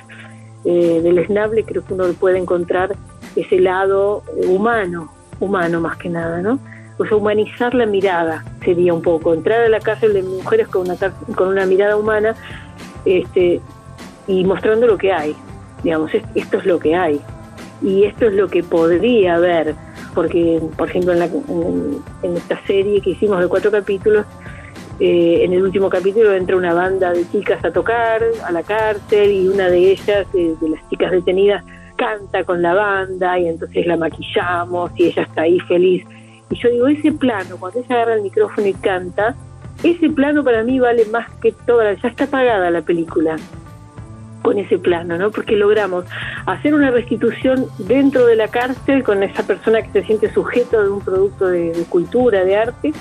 eh, 0.65 0.99
deleznable 1.01 1.63
creo 1.63 1.85
que 1.85 1.95
uno 1.95 2.13
puede 2.15 2.39
encontrar 2.39 2.97
ese 3.37 3.61
lado 3.61 4.25
humano, 4.49 5.13
humano 5.39 5.81
más 5.81 5.97
que 5.97 6.09
nada, 6.09 6.43
¿no? 6.43 6.59
O 6.99 7.05
sea, 7.05 7.17
humanizar 7.17 7.73
la 7.73 7.87
mirada 7.87 8.45
sería 8.65 8.93
un 8.93 9.01
poco, 9.01 9.33
entrar 9.33 9.61
a 9.61 9.69
la 9.69 9.79
cárcel 9.79 10.13
de 10.13 10.25
mujeres 10.25 10.67
con 10.67 10.91
una, 10.91 10.97
con 11.37 11.47
una 11.47 11.67
mirada 11.67 11.97
humana 11.97 12.35
este, 13.05 13.61
y 14.27 14.43
mostrando 14.43 14.89
lo 14.89 14.99
que 14.99 15.13
hay, 15.13 15.37
digamos, 15.85 16.11
esto 16.35 16.59
es 16.59 16.67
lo 16.67 16.81
que 16.81 16.97
hay 16.97 17.21
y 17.81 18.07
esto 18.07 18.27
es 18.27 18.33
lo 18.33 18.49
que 18.49 18.65
podría 18.65 19.37
haber, 19.37 19.77
porque, 20.17 20.61
por 20.77 20.89
ejemplo, 20.89 21.13
en, 21.13 21.21
la, 21.21 21.27
en, 21.27 22.37
esta 22.37 22.61
serie 22.67 23.01
que 23.01 23.11
hicimos 23.11 23.39
de 23.39 23.47
cuatro 23.47 23.71
capítulos, 23.71 24.27
eh, 25.01 25.45
en 25.45 25.53
el 25.53 25.63
último 25.63 25.89
capítulo 25.89 26.33
entra 26.35 26.57
una 26.57 26.75
banda 26.75 27.13
de 27.13 27.29
chicas 27.31 27.65
a 27.65 27.71
tocar 27.71 28.23
a 28.45 28.53
la 28.53 28.63
cárcel 28.63 29.31
y 29.31 29.49
una 29.49 29.69
de 29.69 29.93
ellas, 29.93 30.27
de 30.33 30.69
las 30.69 30.89
chicas 30.89 31.13
detenidas, 31.13 31.65
canta 31.97 32.45
con 32.45 32.63
la 32.63 32.75
banda 32.75 33.39
y 33.39 33.49
entonces 33.49 33.87
la 33.87 33.97
maquillamos 33.97 34.93
y 34.97 35.07
ella 35.07 35.23
está 35.23 35.43
ahí 35.43 35.61
feliz. 35.61 36.05
Y 36.51 36.57
yo 36.57 36.71
digo, 36.71 36.87
ese 36.89 37.13
plano, 37.13 37.57
cuando 37.59 37.81
ella 37.81 37.95
agarra 37.97 38.15
el 38.15 38.23
micrófono 38.23 38.67
y 38.67 38.75
canta, 38.75 39.35
ese 39.83 40.09
plano 40.11 40.43
para 40.43 40.65
mí 40.65 40.79
vale 40.81 41.05
más 41.07 41.29
que 41.41 41.53
toda, 41.53 41.93
ya 41.93 42.09
está 42.09 42.27
pagada 42.27 42.71
la 42.71 42.83
película 42.83 43.37
con 44.43 44.59
ese 44.59 44.79
plano, 44.79 45.19
¿no? 45.19 45.31
Porque 45.31 45.57
logramos 45.57 46.05
hacer 46.47 46.75
una 46.75 46.91
restitución 46.91 47.67
dentro 47.79 48.27
de 48.27 48.37
la 48.37 48.49
cárcel 48.49 49.03
con 49.03 49.23
esa 49.23 49.43
persona 49.43 49.83
que 49.83 49.91
se 49.93 50.05
siente 50.05 50.33
sujeto 50.33 50.83
de 50.83 50.89
un 50.89 51.01
producto 51.01 51.49
de, 51.49 51.85
cultura, 51.89 52.45
de 52.45 52.57
arte, 52.57 52.93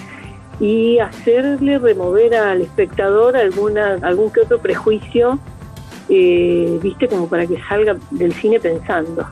y 0.60 1.00
hacerle 1.00 1.78
remover 1.78 2.36
al 2.36 2.62
espectador 2.62 3.38
alguna, 3.38 3.98
algún 4.02 4.32
que 4.32 4.42
otro 4.42 4.60
prejuicio, 4.60 5.40
eh, 6.10 6.80
viste, 6.82 7.08
como 7.08 7.28
para 7.30 7.46
que 7.46 7.60
salga 7.68 7.96
del 8.12 8.34
cine 8.34 8.60
pensando. 8.60 9.28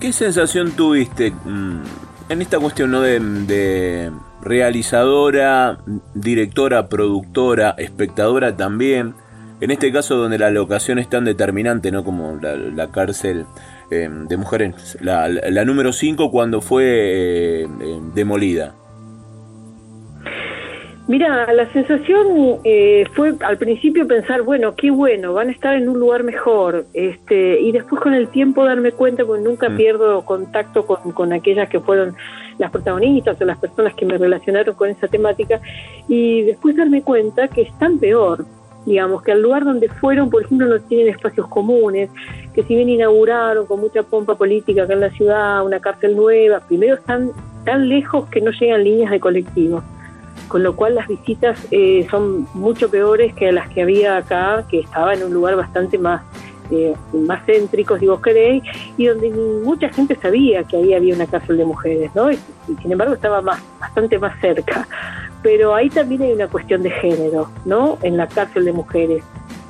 ¿Qué 0.00 0.12
sensación 0.12 0.72
tuviste 0.72 1.30
mm, 1.30 1.82
en 2.28 2.42
esta 2.42 2.58
cuestión 2.58 2.90
¿no? 2.90 3.00
de 3.00 4.10
realizadora, 4.42 5.78
directora, 6.14 6.88
productora, 6.88 7.74
espectadora 7.78 8.56
también? 8.56 9.14
En 9.60 9.70
este 9.70 9.92
caso 9.92 10.16
donde 10.16 10.38
la 10.38 10.50
locación 10.50 10.98
es 10.98 11.08
tan 11.08 11.24
determinante, 11.24 11.90
¿no? 11.92 12.04
Como 12.04 12.38
la, 12.40 12.90
cárcel 12.90 13.46
eh, 13.90 14.08
de 14.10 14.36
mujeres, 14.36 14.98
la, 15.00 15.64
número 15.64 15.92
5 15.92 16.30
cuando 16.30 16.60
fue 16.60 16.84
eh, 16.84 17.62
eh, 17.62 18.00
demolida. 18.14 18.74
Mira, 21.06 21.52
la 21.52 21.70
sensación 21.70 22.60
fue 23.12 23.34
al 23.40 23.58
principio 23.58 24.06
pensar, 24.08 24.40
bueno, 24.40 24.74
qué 24.74 24.90
bueno, 24.90 25.34
van 25.34 25.48
a 25.48 25.52
estar 25.52 25.74
en 25.74 25.86
un 25.86 25.98
lugar 25.98 26.22
mejor, 26.22 26.86
este, 26.94 27.60
y 27.60 27.72
después 27.72 28.00
con 28.00 28.14
el 28.14 28.28
tiempo 28.28 28.64
darme 28.64 28.92
cuenta, 28.92 29.22
porque 29.26 29.42
nunca 29.42 29.68
mm. 29.68 29.76
pierdo 29.76 30.24
contacto 30.24 30.86
con, 30.86 31.12
con 31.12 31.34
aquellas 31.34 31.68
que 31.68 31.78
fueron 31.78 32.16
las 32.56 32.70
protagonistas 32.70 33.38
o 33.38 33.44
las 33.44 33.58
personas 33.58 33.92
que 33.94 34.06
me 34.06 34.16
relacionaron 34.16 34.74
con 34.74 34.88
esa 34.88 35.06
temática, 35.06 35.60
y 36.08 36.40
después 36.42 36.74
darme 36.74 37.02
cuenta 37.02 37.48
que 37.48 37.62
están 37.62 37.98
peor, 37.98 38.46
digamos, 38.86 39.22
que 39.22 39.32
al 39.32 39.42
lugar 39.42 39.64
donde 39.64 39.90
fueron, 39.90 40.30
por 40.30 40.44
ejemplo, 40.44 40.66
no 40.66 40.80
tienen 40.80 41.08
espacios 41.08 41.46
comunes, 41.48 42.08
que 42.54 42.62
si 42.62 42.76
bien 42.76 42.88
inauguraron 42.88 43.66
con 43.66 43.78
mucha 43.78 44.04
pompa 44.04 44.36
política 44.36 44.84
acá 44.84 44.94
en 44.94 45.00
la 45.00 45.10
ciudad 45.10 45.66
una 45.66 45.80
cárcel 45.80 46.16
nueva, 46.16 46.60
primero 46.60 46.94
están 46.94 47.30
tan 47.66 47.90
lejos 47.90 48.26
que 48.30 48.40
no 48.40 48.52
llegan 48.52 48.84
líneas 48.84 49.10
de 49.10 49.20
colectivo, 49.20 49.82
con 50.48 50.62
lo 50.62 50.76
cual 50.76 50.94
las 50.94 51.08
visitas 51.08 51.58
eh, 51.70 52.06
son 52.10 52.46
mucho 52.54 52.90
peores 52.90 53.34
que 53.34 53.52
las 53.52 53.68
que 53.68 53.82
había 53.82 54.16
acá, 54.16 54.64
que 54.68 54.80
estaba 54.80 55.14
en 55.14 55.24
un 55.24 55.32
lugar 55.32 55.56
bastante 55.56 55.98
más 55.98 56.22
eh, 56.70 56.94
más 57.12 57.44
céntrico, 57.44 57.98
si 57.98 58.06
vos 58.06 58.22
queréis, 58.22 58.62
y 58.96 59.06
donde 59.06 59.30
mucha 59.30 59.90
gente 59.90 60.16
sabía 60.16 60.64
que 60.64 60.78
ahí 60.78 60.94
había 60.94 61.14
una 61.14 61.26
cárcel 61.26 61.58
de 61.58 61.64
mujeres, 61.66 62.10
¿no? 62.14 62.32
y 62.32 62.38
sin 62.80 62.90
embargo 62.90 63.12
estaba 63.14 63.42
más, 63.42 63.62
bastante 63.78 64.18
más 64.18 64.40
cerca 64.40 64.88
pero 65.44 65.74
ahí 65.74 65.90
también 65.90 66.22
hay 66.22 66.32
una 66.32 66.48
cuestión 66.48 66.82
de 66.82 66.90
género, 66.90 67.50
¿no? 67.66 67.98
En 68.00 68.16
la 68.16 68.26
cárcel 68.26 68.64
de 68.64 68.72
mujeres. 68.72 69.22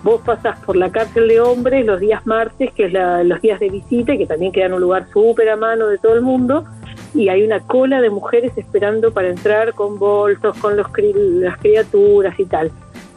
Vos 0.05 0.21
pasás 0.25 0.57
por 0.61 0.77
la 0.77 0.93
cárcel 0.93 1.27
de 1.27 1.41
hombres 1.41 1.85
los 1.85 1.99
días 1.99 2.25
martes, 2.25 2.71
que 2.73 2.85
es 2.85 2.93
los 2.93 3.41
días 3.41 3.59
de 3.59 3.71
visita, 3.71 4.17
que 4.17 4.25
también 4.25 4.53
quedan 4.53 4.73
un 4.73 4.81
lugar 4.81 5.09
súper 5.13 5.49
a 5.49 5.57
mano 5.57 5.89
de 5.89 5.99
todo 5.99 6.15
el 6.15 6.23
mundo, 6.23 6.65
y 7.15 7.29
hay 7.29 7.45
una 7.45 7.61
cola 7.61 8.01
de 8.01 8.11
mujeres 8.11 8.53
esperando 8.57 9.13
para 9.13 9.29
entrar 9.29 9.73
con 9.75 9.99
bolsos, 9.99 10.57
con 10.59 10.77
los, 10.77 10.87
las 10.97 11.59
criaturas 11.59 12.39
y 12.39 12.45
tal. 12.45 12.71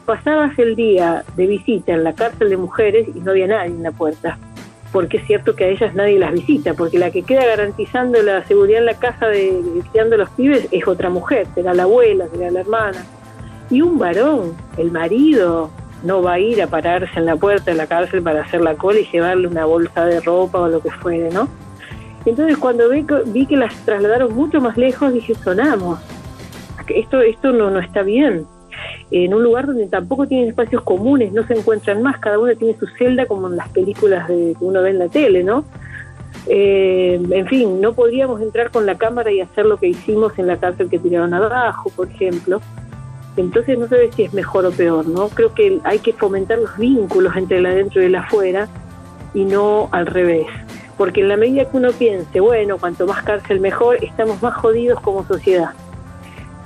Pasabas 0.06 0.58
el 0.60 0.76
día 0.76 1.26
de 1.36 1.48
visita 1.48 1.94
en 1.94 2.04
la 2.04 2.14
cárcel 2.14 2.50
de 2.50 2.58
mujeres 2.58 3.08
y 3.14 3.20
no 3.20 3.32
había 3.32 3.48
nadie 3.48 3.72
en 3.72 3.84
la 3.84 3.92
puerta 3.92 4.38
porque 4.92 5.18
es 5.18 5.28
cierto 5.28 5.56
que 5.56 5.66
a 5.66 5.68
ellas 5.68 5.94
nadie 5.96 6.18
las 6.18 6.32
visita, 6.32 6.74
porque 6.74 6.98
la 6.98 7.12
que 7.12 7.24
queda 7.24 7.46
garantizando 7.46 8.22
la 8.22 8.44
seguridad 8.46 8.80
en 8.80 8.86
la 8.86 8.94
casa 8.94 9.28
de, 9.28 9.62
criando 9.92 10.18
los 10.18 10.30
pibes 10.32 10.68
es 10.72 10.88
otra 10.88 11.10
mujer, 11.10 11.46
será 11.54 11.74
la 11.74 11.84
abuela, 11.84 12.26
será 12.32 12.52
la 12.52 12.62
hermana. 12.62 13.06
Y 13.70 13.82
un 13.82 14.00
varón, 14.00 14.56
el 14.78 14.92
marido, 14.92 15.70
no 16.04 16.22
va 16.22 16.34
a 16.34 16.40
ir 16.40 16.62
a 16.62 16.68
pararse 16.68 17.20
en 17.20 17.26
la 17.26 17.36
puerta 17.36 17.72
de 17.72 17.78
la 17.78 17.88
cárcel 17.88 18.22
para 18.22 18.42
hacer 18.42 18.62
la 18.62 18.76
cola 18.76 19.00
y 19.00 19.06
llevarle 19.12 19.48
una 19.48 19.66
bolsa 19.66 20.06
de 20.06 20.22
ropa 20.22 20.62
o 20.62 20.68
lo 20.68 20.82
que 20.82 20.92
fuere, 20.92 21.30
¿no? 21.32 21.50
Entonces 22.28 22.58
cuando 22.58 22.90
vi, 22.90 23.06
vi 23.28 23.46
que 23.46 23.58
las 23.58 23.74
trasladaron 23.86 24.34
mucho 24.36 24.62
más 24.62 24.78
lejos, 24.78 25.14
dije, 25.14 25.34
sonamos. 25.36 26.00
Esto, 26.88 27.22
esto 27.22 27.52
no, 27.52 27.70
no 27.70 27.80
está 27.80 28.04
bien 28.04 28.46
en 29.12 29.34
un 29.34 29.44
lugar 29.44 29.68
donde 29.68 29.88
tampoco 29.88 30.28
tienen 30.28 30.50
espacios 30.50 30.84
comunes, 30.84 31.32
no 31.32 31.46
se 31.48 31.54
encuentran 31.54 32.02
más, 32.02 32.20
cada 32.20 32.40
uno 32.40 32.56
tiene 32.56 32.78
su 32.78 32.88
celda 32.88 33.26
como 33.26 33.48
en 33.48 33.56
las 33.56 33.70
películas 33.70 34.28
de, 34.28 34.56
que 34.58 34.66
uno 34.66 34.82
ve 34.82 34.92
en 34.92 35.00
la 35.00 35.08
tele, 35.08 35.44
¿no? 35.44 35.64
Eh, 36.48 37.20
en 37.30 37.48
fin, 37.48 37.82
no 37.82 37.94
podríamos 37.94 38.42
entrar 38.42 38.72
con 38.72 38.86
la 38.86 38.98
cámara 38.98 39.32
y 39.32 39.42
hacer 39.42 39.66
lo 39.66 39.78
que 39.78 39.88
hicimos 39.88 40.38
en 40.38 40.48
la 40.48 40.58
cárcel 40.58 40.90
que 40.90 41.00
tiraron 41.00 41.34
abajo, 41.34 41.90
por 41.96 42.10
ejemplo. 42.10 42.62
Entonces 43.36 43.78
no 43.78 43.88
sé 43.88 44.12
si 44.14 44.24
es 44.24 44.34
mejor 44.34 44.66
o 44.66 44.72
peor, 44.72 45.08
¿no? 45.08 45.30
Creo 45.30 45.54
que 45.54 45.80
hay 45.84 46.00
que 46.00 46.14
fomentar 46.14 46.58
los 46.58 46.76
vínculos 46.78 47.36
entre 47.36 47.58
el 47.58 47.66
adentro 47.66 48.02
y 48.02 48.06
el 48.06 48.16
afuera 48.16 48.68
y 49.34 49.46
no 49.46 49.90
al 49.92 50.06
revés. 50.06 50.48
Porque 50.98 51.22
en 51.22 51.30
la 51.30 51.38
medida 51.38 51.70
que 51.70 51.78
uno 51.78 51.92
piense, 51.92 52.40
bueno, 52.40 52.78
cuanto 52.78 53.06
más 53.06 53.24
cárcel 53.24 53.60
mejor, 53.60 54.04
estamos 54.04 54.42
más 54.42 54.56
jodidos 54.56 55.00
como 55.02 55.26
sociedad 55.26 55.72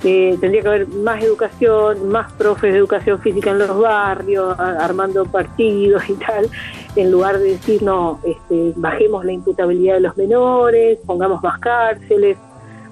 tendría 0.02 0.62
que 0.62 0.68
haber 0.68 0.88
más 0.88 1.24
educación, 1.24 2.10
más 2.10 2.32
profes 2.34 2.74
de 2.74 2.80
educación 2.80 3.20
física 3.20 3.52
en 3.52 3.60
los 3.60 3.80
barrios, 3.80 4.60
armando 4.60 5.26
partidos 5.26 6.10
y 6.10 6.14
tal, 6.14 6.50
en 6.96 7.12
lugar 7.12 7.38
de 7.38 7.52
decir, 7.52 7.84
no, 7.84 8.20
este, 8.24 8.74
bajemos 8.76 9.24
la 9.26 9.34
imputabilidad 9.34 9.96
de 9.96 10.02
los 10.02 10.18
menores, 10.18 10.98
pongamos 11.06 11.44
más 11.44 11.60
cárceles, 11.60 12.38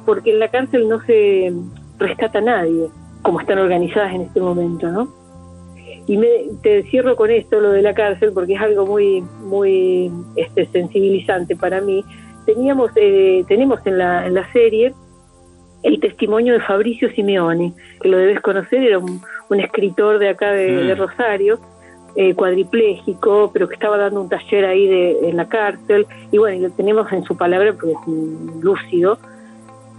porque 0.06 0.32
en 0.32 0.40
la 0.40 0.50
cárcel 0.50 0.88
no 0.88 1.02
se 1.02 1.52
rescata 1.98 2.38
a 2.38 2.42
nadie, 2.42 2.90
como 3.24 3.40
están 3.42 3.58
organizadas 3.58 4.14
en 4.14 4.22
este 4.22 4.40
momento, 4.40 4.88
¿no? 4.88 5.19
Y 6.10 6.18
me, 6.18 6.28
te 6.64 6.82
cierro 6.90 7.16
con 7.16 7.30
esto, 7.30 7.60
lo 7.60 7.70
de 7.70 7.84
la 7.84 7.94
cárcel, 7.94 8.32
porque 8.34 8.56
es 8.56 8.62
algo 8.62 8.84
muy, 8.88 9.22
muy 9.44 10.12
este, 10.36 10.66
sensibilizante 10.66 11.56
para 11.56 11.82
mí. 11.82 12.04
Teníamos, 12.48 12.90
eh, 12.96 13.46
tenemos 13.48 13.80
en 13.86 14.00
la, 14.00 14.26
en 14.26 14.34
la 14.34 14.52
serie 14.52 14.92
el 15.84 16.00
testimonio 16.00 16.54
de 16.54 16.62
Fabricio 16.62 17.12
Simeone, 17.12 17.74
que 18.02 18.10
lo 18.10 18.18
debes 18.18 18.42
conocer, 18.42 18.82
era 18.82 18.98
un, 18.98 19.22
escritor 19.60 20.18
de 20.18 20.30
acá 20.30 20.52
de, 20.52 20.96
mm. 20.96 20.98
Rosario, 20.98 21.60
eh, 22.16 22.34
cuadripléjico, 22.34 23.52
pero 23.54 23.68
que 23.68 23.76
estaba 23.76 24.00
dando 24.00 24.22
un 24.22 24.30
taller 24.30 24.66
ahí 24.66 24.88
de, 24.88 25.30
en 25.30 25.38
la 25.38 25.48
cárcel, 25.48 26.08
y 26.32 26.40
bueno, 26.40 26.58
y 26.58 26.62
lo 26.62 26.72
tenemos 26.72 27.12
en 27.12 27.24
su 27.24 27.38
palabra, 27.38 27.76
pues 27.80 27.96
lúcido. 28.64 29.20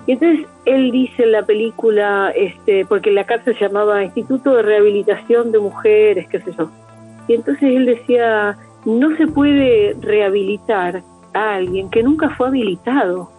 Y 0.07 0.13
entonces 0.13 0.47
él 0.65 0.91
dice 0.91 1.25
en 1.25 1.33
la 1.33 1.43
película, 1.43 2.33
este, 2.35 2.85
porque 2.87 3.11
la 3.11 3.25
cárcel 3.25 3.57
se 3.59 3.67
llamaba 3.67 4.05
Instituto 4.05 4.55
de 4.55 4.63
Rehabilitación 4.63 5.53
de 5.53 5.59
Mujeres, 5.59 6.27
qué 6.29 6.41
sé 6.41 6.53
yo. 6.57 6.71
Y 7.29 7.35
entonces 7.35 7.63
él 7.63 7.87
decía, 7.87 8.57
no 8.85 9.17
se 9.17 9.27
puede 9.27 9.97
rehabilitar 10.01 11.03
a 11.35 11.55
alguien 11.55 11.91
que 11.91 12.03
nunca 12.03 12.31
fue 12.31 12.49
habilitado 12.49 13.31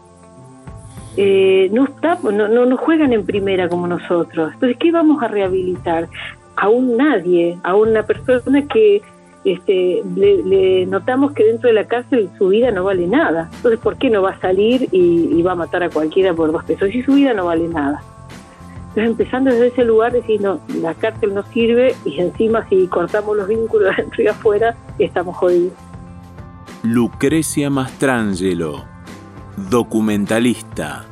eh, 1.18 1.70
no, 1.74 1.86
está, 1.86 2.18
no, 2.24 2.48
no, 2.48 2.78
juegan 2.78 3.12
en 3.12 3.26
primera 3.26 3.68
como 3.68 3.88
nosotros. 3.88 4.54
Entonces, 4.54 4.78
¿qué 4.80 4.92
vamos 4.92 5.22
a 5.22 5.28
rehabilitar? 5.28 6.08
A 6.56 6.70
un 6.70 6.96
nadie, 6.96 7.58
a 7.64 7.76
una 7.76 8.04
persona 8.04 8.66
que 8.68 9.02
este, 9.44 10.04
le, 10.16 10.86
notamos 10.86 11.34
que 11.34 11.44
dentro 11.44 11.68
de 11.68 11.74
la 11.74 11.86
cárcel 11.86 12.30
su 12.38 12.50
vida 12.50 12.72
no 12.72 12.84
vale 12.84 13.08
nada. 13.08 13.50
Entonces, 13.56 13.80
¿por 13.80 13.98
qué 13.98 14.10
no 14.10 14.22
va 14.22 14.32
a 14.32 14.40
salir 14.40 14.88
y, 14.92 15.42
va 15.42 15.54
a 15.54 15.56
matar 15.56 15.84
a 15.84 15.90
cualquiera 15.90 16.34
por 16.34 16.52
dos 16.52 16.64
pesos? 16.64 16.90
Si 16.92 17.02
su 17.04 17.14
vida 17.14 17.34
no 17.34 17.46
vale 17.46 17.68
nada. 17.68 18.04
Entonces, 18.90 19.12
empezando 19.12 19.52
desde 19.52 19.68
ese 19.68 19.86
lugar, 19.86 20.12
decir, 20.12 20.42
no, 20.42 20.60
la 20.82 20.94
cárcel 20.94 21.34
no 21.34 21.44
sirve 21.44 21.96
y 22.06 22.20
encima 22.20 22.68
si 22.70 22.88
cortamos 22.88 23.38
los 23.38 23.48
vínculos 23.48 23.96
dentro 23.98 24.24
y 24.24 24.28
afuera, 24.28 24.76
estamos 25.00 25.36
jodidos. 25.38 25.74
Lucrecia 26.84 27.70
Mastrangelo 27.70 28.92
documentalista. 29.70 31.06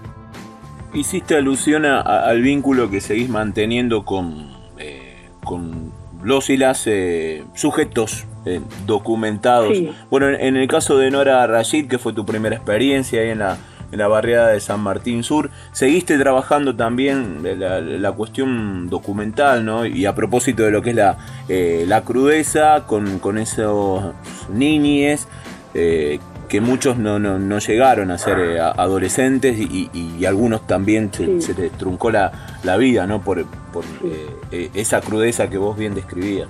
Hiciste 0.93 1.35
alusión 1.35 1.85
al 1.85 2.41
vínculo 2.41 2.89
que 2.89 2.99
seguís 2.99 3.29
manteniendo 3.29 4.05
con, 4.05 4.49
eh, 4.77 5.29
con 5.43 5.91
los 6.23 6.49
y 6.49 6.57
las 6.57 6.85
eh, 6.87 7.43
sujetos 7.53 8.25
eh, 8.45 8.61
documentados. 8.85 9.77
Bueno, 10.09 10.29
en, 10.29 10.55
el 10.57 10.67
caso 10.67 10.97
de 10.97 11.11
Nora 11.11 11.45
Rashid, 11.47 11.87
que 11.87 11.97
fue 11.97 12.13
tu 12.13 12.25
primera 12.25 12.55
experiencia 12.55 13.21
ahí 13.21 13.29
en 13.29 13.39
la, 13.39 13.57
en 13.91 13.99
la 13.99 14.07
barriada 14.07 14.49
de 14.49 14.59
San 14.59 14.81
Martín 14.81 15.23
Sur, 15.23 15.49
seguiste 15.71 16.17
trabajando 16.17 16.75
también 16.75 17.41
la, 17.43 18.11
cuestión 18.11 18.89
documental, 18.89 19.65
¿no? 19.65 19.85
Y 19.85 20.05
a 20.05 20.15
propósito 20.15 20.63
de 20.63 20.71
lo 20.71 20.81
que 20.81 20.91
es 20.91 20.95
la, 20.95 21.17
eh, 21.47 21.85
la 21.87 22.01
crudeza 22.01 22.85
con, 22.85 23.19
con 23.19 23.37
esos 23.37 24.13
niñes. 24.51 25.27
Eh, 25.75 26.19
que 26.49 26.59
muchos 26.61 26.97
no, 26.97 27.19
no, 27.19 27.39
no, 27.39 27.59
llegaron 27.59 28.11
a 28.11 28.17
ser 28.17 28.59
adolescentes 28.59 29.57
y, 29.57 30.25
algunos 30.25 30.67
también 30.67 31.11
se, 31.13 31.41
se 31.41 31.53
les 31.53 31.71
truncó 31.71 32.11
la, 32.11 32.59
la 32.63 32.75
vida, 32.77 33.07
¿no? 33.07 33.21
Por, 33.21 33.45
por 33.71 33.85
esa 34.51 35.01
crudeza 35.01 35.49
que 35.49 35.57
vos 35.57 35.77
bien 35.77 35.95
describías. 35.95 36.47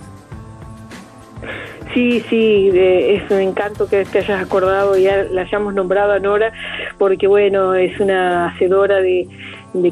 Sí, 1.93 2.23
sí, 2.29 2.69
es 2.73 3.29
un 3.31 3.39
encanto 3.39 3.87
que 3.87 4.05
te 4.05 4.19
hayas 4.19 4.43
acordado 4.43 4.95
y 4.95 5.05
la 5.05 5.41
hayamos 5.41 5.73
nombrado 5.73 6.13
a 6.13 6.19
Nora, 6.19 6.53
porque 6.99 7.25
bueno, 7.25 7.73
es 7.73 7.99
una 7.99 8.47
hacedora 8.49 9.01
de, 9.01 9.27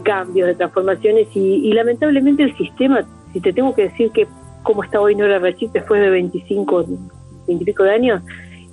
cambios, 0.04 0.48
de 0.48 0.56
transformaciones 0.56 1.28
y, 1.34 1.74
lamentablemente 1.74 2.44
el 2.44 2.56
sistema, 2.56 3.04
si 3.34 3.42
te 3.42 3.52
tengo 3.52 3.74
que 3.74 3.84
decir 3.84 4.12
que 4.12 4.28
cómo 4.62 4.84
está 4.84 5.02
hoy 5.02 5.16
Nora 5.16 5.40
Rachid 5.40 5.72
después 5.72 6.00
de 6.00 6.10
25, 6.12 6.86
25 7.48 7.84
de 7.84 7.92
años, 7.92 8.22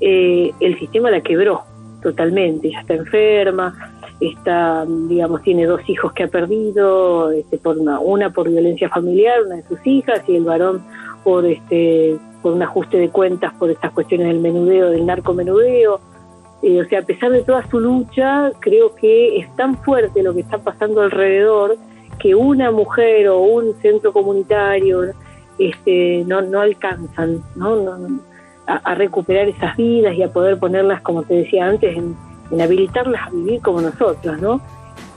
eh, 0.06 0.52
el 0.61 0.78
sistema 0.78 1.11
la 1.11 1.23
quebró 1.23 1.62
totalmente, 2.02 2.70
ya 2.70 2.80
está 2.80 2.92
enferma, 2.92 3.75
está, 4.20 4.84
digamos, 4.87 5.40
tiene 5.42 5.64
dos 5.64 5.80
hijos 5.88 6.12
que 6.12 6.25
ha 6.25 6.28
perdido, 6.28 7.30
este, 7.30 7.56
por 7.56 7.78
una, 7.78 8.28
por 8.30 8.50
violencia 8.50 8.90
familiar, 8.90 9.42
una 9.46 9.56
de 9.56 9.62
sus 9.62 9.78
hijas, 9.87 10.20
y 10.28 10.37
el 10.37 10.44
varón 10.44 10.84
por 11.25 11.46
este 11.46 12.18
por 12.42 12.52
un 12.52 12.62
ajuste 12.62 12.99
de 12.99 13.08
cuentas 13.08 13.54
por 13.54 13.70
estas 13.70 13.92
cuestiones 13.92 14.26
del 14.26 14.40
menudeo, 14.40 14.90
del 14.90 15.06
narcomenudeo. 15.06 15.99
Eh, 16.62 16.82
o 16.82 16.84
sea, 16.84 16.99
a 16.99 17.02
pesar 17.02 17.30
de 17.30 17.42
toda 17.42 17.66
su 17.70 17.80
lucha, 17.80 18.52
creo 18.61 18.94
que 18.94 19.38
es 19.38 19.56
tan 19.56 19.78
fuerte 19.78 20.23
lo 20.23 20.34
que 20.34 20.40
está 20.40 20.58
pasando 20.58 21.00
alrededor 21.00 21.78
que 22.18 22.34
una 22.34 22.70
mujer 22.70 23.28
o 23.28 23.40
un 23.40 23.75
centro 23.80 24.12
comunitario 24.12 25.14
este, 25.58 26.25
no, 26.26 26.42
no 26.42 26.61
alcanzan 26.61 27.42
¿no? 27.56 28.20
A, 28.66 28.94
recuperar 28.94 29.49
esas 29.49 29.76
vidas 29.76 30.14
y 30.14 30.23
a 30.23 30.33
poder 30.33 30.59
ponerlas, 30.59 31.02
como 31.02 31.23
te 31.23 31.35
decía 31.35 31.66
antes, 31.66 31.97
en, 31.97 32.16
habilitarlas 32.61 33.26
a 33.26 33.30
vivir 33.30 33.61
como 33.61 33.80
nosotros, 33.80 34.40
¿no? 34.40 34.61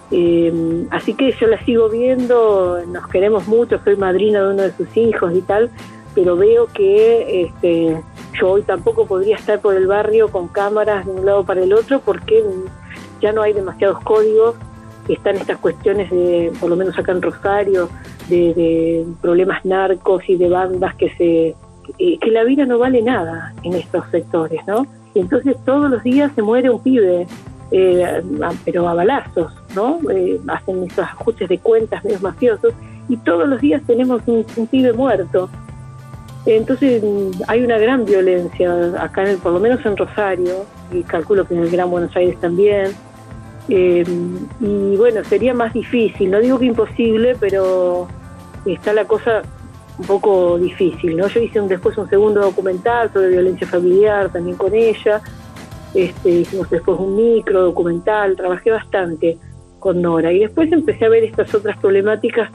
Eh, 0.09 0.87
así 0.89 1.13
que 1.13 1.31
yo 1.33 1.47
la 1.47 1.63
sigo 1.65 1.89
viendo, 1.89 2.79
nos 2.87 3.07
queremos 3.07 3.47
mucho, 3.47 3.79
soy 3.83 3.95
madrina 3.95 4.41
de 4.41 4.53
uno 4.53 4.63
de 4.63 4.71
sus 4.71 4.95
hijos 4.97 5.33
y 5.35 5.41
tal, 5.41 5.69
pero 6.15 6.35
veo 6.35 6.67
que 6.67 7.43
este, 7.43 8.01
yo 8.39 8.51
hoy 8.51 8.63
tampoco 8.63 9.05
podría 9.05 9.35
estar 9.35 9.59
por 9.59 9.75
el 9.75 9.85
barrio 9.85 10.29
con 10.29 10.47
cámaras 10.47 11.05
de 11.05 11.11
un 11.11 11.25
lado 11.25 11.43
para 11.43 11.61
el 11.61 11.73
otro 11.73 11.99
porque 11.99 12.43
ya 13.21 13.31
no 13.31 13.41
hay 13.41 13.53
demasiados 13.53 13.99
códigos, 14.03 14.55
están 15.07 15.35
estas 15.35 15.57
cuestiones 15.57 16.09
de, 16.09 16.51
por 16.59 16.69
lo 16.69 16.75
menos 16.75 16.97
acá 16.97 17.11
en 17.11 17.21
Rosario, 17.21 17.89
de, 18.29 19.05
problemas 19.21 19.63
narcos 19.63 20.23
y 20.27 20.35
de 20.35 20.49
bandas 20.49 20.95
que 20.95 21.09
se 21.17 21.55
que 21.97 22.31
la 22.31 22.43
vida 22.43 22.65
no 22.65 22.79
vale 22.79 23.01
nada 23.01 23.53
en 23.63 23.73
estos 23.73 24.05
sectores, 24.11 24.61
¿no? 24.67 24.85
Y 25.13 25.19
entonces 25.19 25.55
todos 25.65 25.89
los 25.89 26.03
días 26.03 26.31
se 26.35 26.41
muere 26.41 26.69
un 26.69 26.81
pibe, 26.81 27.27
eh, 27.71 28.23
pero 28.65 28.87
a 28.87 28.93
balazos, 28.93 29.53
¿no? 29.75 29.99
Eh, 30.11 30.39
hacen 30.47 30.83
esos 30.83 30.99
ajustes 30.99 31.49
de 31.49 31.57
cuentas 31.57 32.03
medio 32.03 32.19
mafiosos 32.19 32.73
y 33.09 33.17
todos 33.17 33.47
los 33.47 33.61
días 33.61 33.81
tenemos 33.87 34.21
un 34.27 34.67
pibe 34.67 34.93
muerto. 34.93 35.49
Entonces 36.45 37.03
hay 37.47 37.61
una 37.61 37.77
gran 37.77 38.05
violencia 38.05 39.03
acá, 39.03 39.29
en 39.29 39.37
por 39.39 39.51
lo 39.51 39.59
menos 39.59 39.85
en 39.85 39.97
Rosario, 39.97 40.65
y 40.91 41.03
calculo 41.03 41.45
que 41.45 41.53
en 41.53 41.61
el 41.61 41.69
Gran 41.69 41.89
Buenos 41.89 42.15
Aires 42.15 42.39
también. 42.39 42.91
Eh, 43.67 44.05
y 44.61 44.95
bueno, 44.95 45.23
sería 45.25 45.53
más 45.53 45.73
difícil, 45.73 46.31
no 46.31 46.39
digo 46.39 46.57
que 46.57 46.65
imposible, 46.65 47.35
pero 47.37 48.07
está 48.65 48.93
la 48.93 49.03
cosa 49.05 49.41
un 49.97 50.05
poco 50.05 50.57
difícil, 50.57 51.17
¿no? 51.17 51.27
Yo 51.27 51.39
hice 51.39 51.59
un, 51.59 51.67
después 51.67 51.97
un 51.97 52.09
segundo 52.09 52.41
documental 52.41 53.11
sobre 53.11 53.29
violencia 53.29 53.67
familiar 53.67 54.31
también 54.31 54.57
con 54.57 54.73
ella, 54.73 55.21
este, 55.93 56.29
hicimos 56.29 56.69
después 56.69 56.99
un 56.99 57.15
micro 57.15 57.63
documental, 57.63 58.35
trabajé 58.35 58.71
bastante 58.71 59.37
con 59.79 60.01
Nora 60.01 60.31
y 60.31 60.39
después 60.39 60.71
empecé 60.71 61.05
a 61.05 61.09
ver 61.09 61.23
estas 61.23 61.53
otras 61.53 61.77
problemáticas 61.77 62.51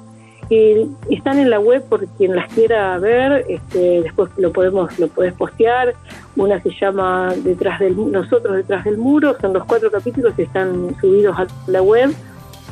están 1.10 1.38
en 1.38 1.50
la 1.50 1.58
web 1.58 1.82
por 1.88 2.06
quien 2.08 2.36
las 2.36 2.52
quiera 2.52 2.98
ver, 2.98 3.44
este, 3.48 4.02
después 4.02 4.30
lo 4.36 4.52
podemos, 4.52 4.98
lo 4.98 5.08
puedes 5.08 5.32
postear. 5.34 5.94
Una 6.36 6.60
se 6.62 6.70
llama 6.70 7.32
Detrás 7.42 7.80
del 7.80 8.10
Nosotros 8.10 8.56
detrás 8.56 8.84
del 8.84 8.98
muro, 8.98 9.36
son 9.40 9.52
los 9.54 9.64
cuatro 9.64 9.90
capítulos 9.90 10.34
que 10.34 10.42
están 10.42 10.94
subidos 11.00 11.38
a 11.38 11.46
la 11.66 11.82
web 11.82 12.10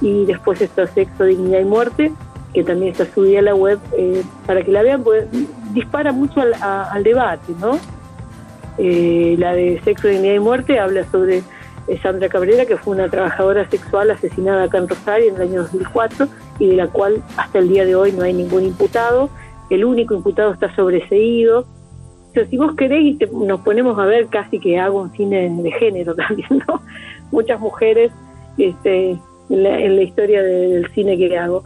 y 0.01 0.25
después 0.27 0.61
está 0.61 0.87
Sexo, 0.87 1.25
Dignidad 1.25 1.61
y 1.61 1.65
Muerte, 1.65 2.13
que 2.53 2.65
también 2.65 2.93
está 2.93 3.07
subida 3.07 3.39
a 3.39 3.43
la 3.43 3.55
web 3.55 3.79
eh, 3.97 4.23
para 4.47 4.63
que 4.63 4.73
la 4.73 4.83
vean, 4.83 5.03
pues 5.03 5.27
dispara 5.73 6.13
mucho 6.13 6.41
al, 6.41 7.03
debate, 7.05 7.53
¿no? 7.61 7.79
Eh, 8.79 9.37
la 9.39 9.53
de 9.53 9.81
Sexo, 9.85 10.09
Dignidad 10.09 10.35
y 10.35 10.39
Muerte 10.41 10.79
habla 10.79 11.05
sobre 11.11 11.43
Sandra 12.03 12.29
Cabrera, 12.29 12.67
que 12.67 12.77
fue 12.77 12.95
una 12.95 13.09
trabajadora 13.09 13.69
sexual 13.69 14.11
asesinada 14.11 14.65
acá 14.65 14.79
en 14.79 14.89
Rosario 14.89 15.29
en 15.29 15.37
el 15.37 15.43
año 15.43 15.63
2004 15.63 16.29
y 16.59 16.69
de 16.69 16.77
la 16.77 16.87
cual 16.89 17.23
hasta 17.37 17.59
el 17.59 17.69
día 17.69 17.85
de 17.85 17.95
hoy 17.95 18.13
no 18.13 18.23
hay 18.23 18.33
ningún 18.33 18.65
imputado. 18.65 19.31
El 19.71 19.85
único 19.85 20.15
imputado 20.15 20.53
está 20.53 20.75
sobreseído. 20.75 21.67
O 22.37 22.45
si 22.49 22.57
vos 22.57 22.75
queréis, 22.77 23.19
nos 23.33 23.61
ponemos 23.61 23.99
a 23.99 24.07
ver 24.07 24.27
casi 24.27 24.61
que 24.61 24.79
hago 24.79 25.03
un 25.03 25.13
cine 25.13 25.49
de 25.51 25.73
género 25.73 26.15
también, 26.27 26.63
¿no? 26.69 26.81
Muchas 27.33 27.59
mujeres 27.61 28.13
este, 28.59 29.19
en, 29.51 29.97
la, 29.97 30.03
historia 30.03 30.43
del 30.43 30.87
cine 30.93 31.17
que 31.17 31.37
hago. 31.39 31.65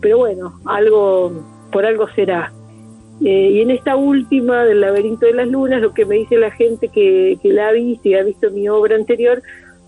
Pero 0.00 0.18
bueno, 0.18 0.60
algo 0.64 1.32
por 1.70 1.84
algo 1.84 2.08
será. 2.14 2.52
Eh, 3.24 3.50
y 3.54 3.60
en 3.60 3.70
esta 3.70 3.96
última 3.96 4.64
del 4.64 4.80
laberinto 4.80 5.26
de 5.26 5.34
las 5.34 5.48
lunas, 5.48 5.82
lo 5.82 5.92
que 5.92 6.04
me 6.04 6.16
dice 6.16 6.36
la 6.38 6.50
gente 6.52 6.88
que, 6.88 7.38
la 7.42 7.68
ha 7.68 7.72
visto 7.72 8.08
y 8.08 8.14
ha 8.14 8.22
visto 8.22 8.50
mi 8.50 8.68
obra 8.68 8.94
anterior, 8.94 9.42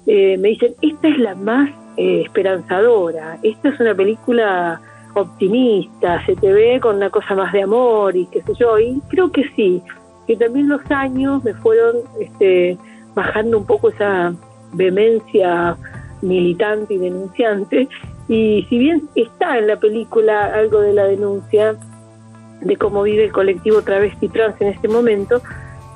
eh, 0.06 0.36
me 0.38 0.48
dicen, 0.48 0.74
esta 0.82 1.08
es 1.08 1.18
la 1.18 1.34
más 1.34 1.70
eh, 1.96 2.22
esperanzadora. 2.26 3.38
Esta 3.42 3.68
es 3.68 3.80
una 3.80 3.94
película 3.94 4.80
optimista, 5.14 6.24
se 6.26 6.36
te 6.36 6.52
ve 6.52 6.80
con 6.80 6.96
una 6.96 7.10
cosa 7.10 7.34
más 7.34 7.52
de 7.52 7.62
amor 7.62 8.16
y 8.16 8.26
qué 8.26 8.42
sé 8.42 8.52
yo. 8.58 8.78
Y 8.78 9.00
creo 9.08 9.30
que 9.30 9.44
sí, 9.54 9.82
que 10.26 10.36
también 10.36 10.68
los 10.68 10.80
años 10.90 11.44
me 11.44 11.54
fueron 11.54 11.96
este, 12.20 12.76
bajando 13.14 13.58
un 13.58 13.66
poco 13.66 13.90
esa 13.90 14.34
vehemencia 14.72 15.76
militante 16.22 16.94
y 16.94 16.98
denunciante. 16.98 17.88
Y 18.30 18.64
si 18.68 18.78
bien 18.78 19.08
está 19.16 19.58
en 19.58 19.66
la 19.66 19.80
película 19.80 20.54
algo 20.54 20.78
de 20.80 20.92
la 20.92 21.02
denuncia 21.02 21.74
de 22.60 22.76
cómo 22.76 23.02
vive 23.02 23.24
el 23.24 23.32
colectivo 23.32 23.82
travesti 23.82 24.28
trans 24.28 24.54
en 24.60 24.68
este 24.68 24.86
momento, 24.86 25.42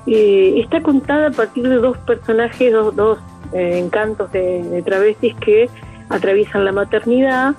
eh, 0.09 0.55
está 0.59 0.83
contada 0.83 1.29
a 1.29 1.31
partir 1.31 1.69
de 1.69 1.77
dos 1.77 1.97
personajes, 1.99 2.73
dos, 2.73 2.97
dos 2.97 3.19
eh, 3.53 3.79
encantos 3.79 4.33
de, 4.33 4.83
travestis 4.85 5.33
que 5.37 5.71
atraviesan 6.09 6.65
la 6.65 6.73
maternidad 6.73 7.55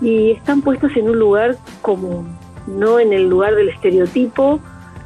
y 0.00 0.30
están 0.30 0.62
puestos 0.62 0.96
en 0.96 1.10
un 1.10 1.18
lugar 1.18 1.56
común, 1.82 2.28
no 2.68 3.00
en 3.00 3.12
el 3.12 3.28
lugar 3.28 3.56
del 3.56 3.70
estereotipo 3.70 4.60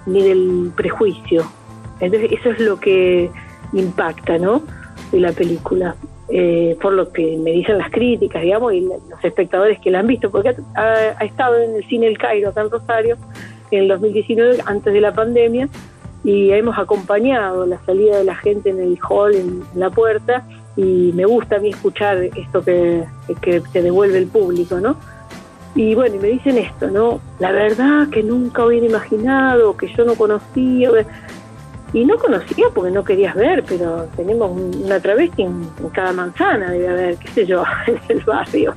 ni 0.05 0.23
del 0.23 0.71
prejuicio. 0.77 1.51
Entonces 1.99 2.31
eso 2.31 2.51
es 2.51 2.61
lo 2.61 2.79
que 2.79 3.31
impacta, 3.73 4.37
¿no? 4.37 4.61
De 5.13 5.21
la 5.21 5.33
película, 5.33 5.97
eh, 6.29 6.77
por 6.81 6.95
lo 6.95 7.13
que 7.13 7.37
me 7.37 7.53
dicen 7.53 7.79
las 7.79 7.91
críticas, 7.91 8.43
digamos, 8.43 8.73
y 8.73 8.81
los 8.81 9.23
espectadores 9.23 9.79
que 9.81 9.91
la 9.91 10.01
han 10.01 10.07
visto, 10.07 10.31
porque 10.31 10.55
ha, 10.75 11.25
estado 11.25 11.59
en 11.59 11.77
el 11.77 11.85
cine 11.87 12.07
El 12.07 12.19
Cairo, 12.19 12.53
San 12.53 12.71
Rosario, 12.71 13.17
en 13.71 13.83
el 13.83 13.89
2019, 13.89 14.59
antes 14.65 14.93
de 14.93 15.01
la 15.01 15.13
pandemia, 15.13 15.69
y 16.23 16.51
hemos 16.53 16.79
acompañado 16.79 17.67
la 17.67 17.79
salida 17.85 18.17
de 18.17 18.25
la 18.25 18.35
gente 18.37 18.71
en 18.71 18.81
el 18.81 18.99
hall, 19.09 19.35
en 19.35 19.63
la 19.75 19.91
puerta, 19.91 20.47
y 20.77 21.13
me 21.15 21.27
gusta 21.27 21.57
a 21.57 21.59
mí 21.59 21.69
escuchar 21.71 22.17
esto 22.23 22.65
que, 22.65 23.05
que 23.41 23.83
devuelve 23.83 24.19
el 24.19 24.27
público, 24.27 24.81
¿no? 24.81 24.97
Y 25.75 25.95
bueno, 25.95 26.17
y 26.17 26.19
me 26.21 26.29
dicen 26.29 26.57
esto, 26.57 26.89
¿no? 26.91 27.21
La 27.41 27.51
verdad 27.51 28.09
que 28.09 28.23
nunca 28.23 28.65
hubiera 28.65 28.87
imaginado, 28.87 29.77
que 29.77 29.93
yo 29.93 30.05
no 30.05 30.15
conocía, 30.15 30.91
y 31.95 32.05
no 32.05 32.19
conocía 32.19 32.67
porque 32.75 32.91
no 32.91 33.05
querías 33.05 33.37
ver, 33.37 33.65
pero 33.67 34.09
tenemos 34.17 34.51
una 34.51 34.99
travesti 34.99 35.43
en, 35.43 35.65
cada 35.93 36.13
manzana, 36.13 36.73
debe 36.73 36.89
haber, 36.89 37.17
qué 37.17 37.29
sé 37.29 37.47
yo, 37.47 37.63
en 37.87 38.01
el 38.09 38.25
barrio. 38.25 38.75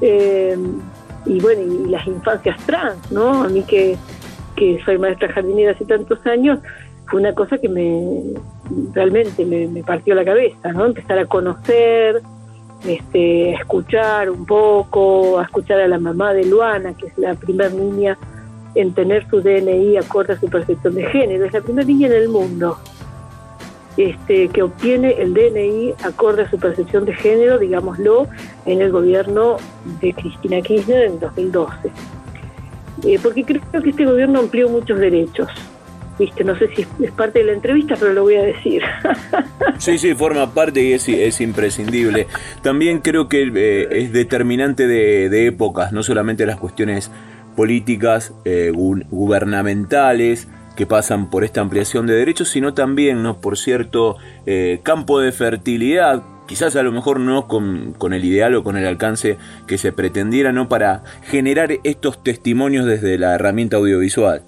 Eh, 0.00 0.56
y 1.26 1.40
bueno, 1.40 1.60
y 1.60 1.90
las 1.90 2.06
infancias 2.06 2.56
trans, 2.64 3.12
¿no? 3.12 3.44
A 3.44 3.48
mí 3.48 3.62
que, 3.64 3.98
que 4.56 4.80
soy 4.82 4.96
maestra 4.96 5.30
jardinera 5.30 5.72
hace 5.72 5.84
tantos 5.84 6.26
años, 6.26 6.58
fue 7.06 7.20
una 7.20 7.34
cosa 7.34 7.58
que 7.58 7.68
me 7.68 8.22
realmente 8.94 9.44
me, 9.44 9.82
partió 9.82 10.14
la 10.14 10.24
cabeza, 10.24 10.72
¿no? 10.72 10.86
Empezar 10.86 11.18
a 11.18 11.26
conocer, 11.26 12.22
este, 12.86 13.56
a 13.56 13.58
escuchar 13.58 14.30
un 14.30 14.46
poco, 14.46 15.38
a 15.38 15.42
escuchar 15.42 15.80
a 15.80 15.88
la 15.88 15.98
mamá 15.98 16.32
de 16.32 16.46
Luana, 16.46 16.94
que 16.94 17.08
es 17.08 17.18
la 17.18 17.34
primera 17.34 17.68
niña 17.68 18.16
en 18.74 18.92
tener 18.94 19.28
su 19.28 19.40
DNI 19.40 19.96
acorde 19.96 20.34
a 20.34 20.40
su 20.40 20.46
percepción 20.48 20.94
de 20.94 21.04
género. 21.06 21.44
Es 21.44 21.52
la 21.52 21.60
primera 21.60 21.86
niña 21.86 22.08
en 22.08 22.14
el 22.14 22.28
mundo 22.28 22.78
este, 23.98 24.48
que 24.48 24.62
obtiene 24.62 25.20
el 25.20 25.34
DNI 25.34 25.94
acorde 26.04 26.42
a 26.42 26.50
su 26.50 26.58
percepción 26.58 27.04
de 27.04 27.14
género, 27.14 27.58
digámoslo, 27.58 28.28
en 28.64 28.80
el 28.80 28.92
gobierno 28.92 29.56
de 30.00 30.14
Cristina 30.14 30.60
Kirchner 30.60 31.06
en 31.06 31.18
2012. 31.18 31.90
Eh, 33.04 33.18
porque 33.22 33.44
creo 33.44 33.82
que 33.82 33.90
este 33.90 34.04
gobierno 34.04 34.38
amplió 34.38 34.68
muchos 34.68 34.98
derechos. 34.98 35.48
¿Viste? 36.18 36.42
No 36.42 36.56
sé 36.58 36.68
si 36.74 36.84
es 37.02 37.12
parte 37.12 37.40
de 37.40 37.44
la 37.44 37.52
entrevista, 37.52 37.94
pero 37.98 38.12
lo 38.12 38.22
voy 38.22 38.36
a 38.36 38.42
decir. 38.42 38.82
Sí, 39.78 39.96
sí, 39.96 40.12
forma 40.16 40.52
parte 40.52 40.82
y 40.82 40.92
es, 40.92 41.08
es 41.08 41.40
imprescindible. 41.40 42.26
También 42.62 42.98
creo 42.98 43.28
que 43.28 43.48
eh, 43.54 43.88
es 43.92 44.12
determinante 44.12 44.88
de, 44.88 45.46
épocas, 45.46 45.92
no 45.92 46.02
solamente 46.02 46.46
las 46.46 46.56
cuestiones 46.56 47.12
políticas, 47.58 48.32
eh, 48.44 48.70
gubernamentales, 48.72 50.46
que 50.76 50.86
pasan 50.86 51.28
por 51.28 51.42
esta 51.42 51.60
ampliación 51.60 52.06
de 52.06 52.14
derechos, 52.14 52.50
sino 52.50 52.72
también 52.72 53.24
¿no? 53.24 53.40
por 53.40 53.58
cierto 53.58 54.16
eh, 54.46 54.78
campo 54.84 55.18
de 55.18 55.32
fertilidad, 55.32 56.22
quizás 56.46 56.76
a 56.76 56.84
lo 56.84 56.92
mejor 56.92 57.18
no 57.18 57.48
con, 57.48 57.96
el 58.12 58.24
ideal 58.24 58.54
o 58.54 58.62
con 58.62 58.76
el 58.76 58.86
alcance 58.86 59.38
que 59.66 59.76
se 59.76 59.90
pretendiera, 59.90 60.52
¿no? 60.52 60.68
para 60.68 61.02
generar 61.24 61.72
estos 61.82 62.22
testimonios 62.22 62.86
desde 62.86 63.18
la 63.18 63.34
herramienta 63.34 63.78
audiovisual. 63.78 64.44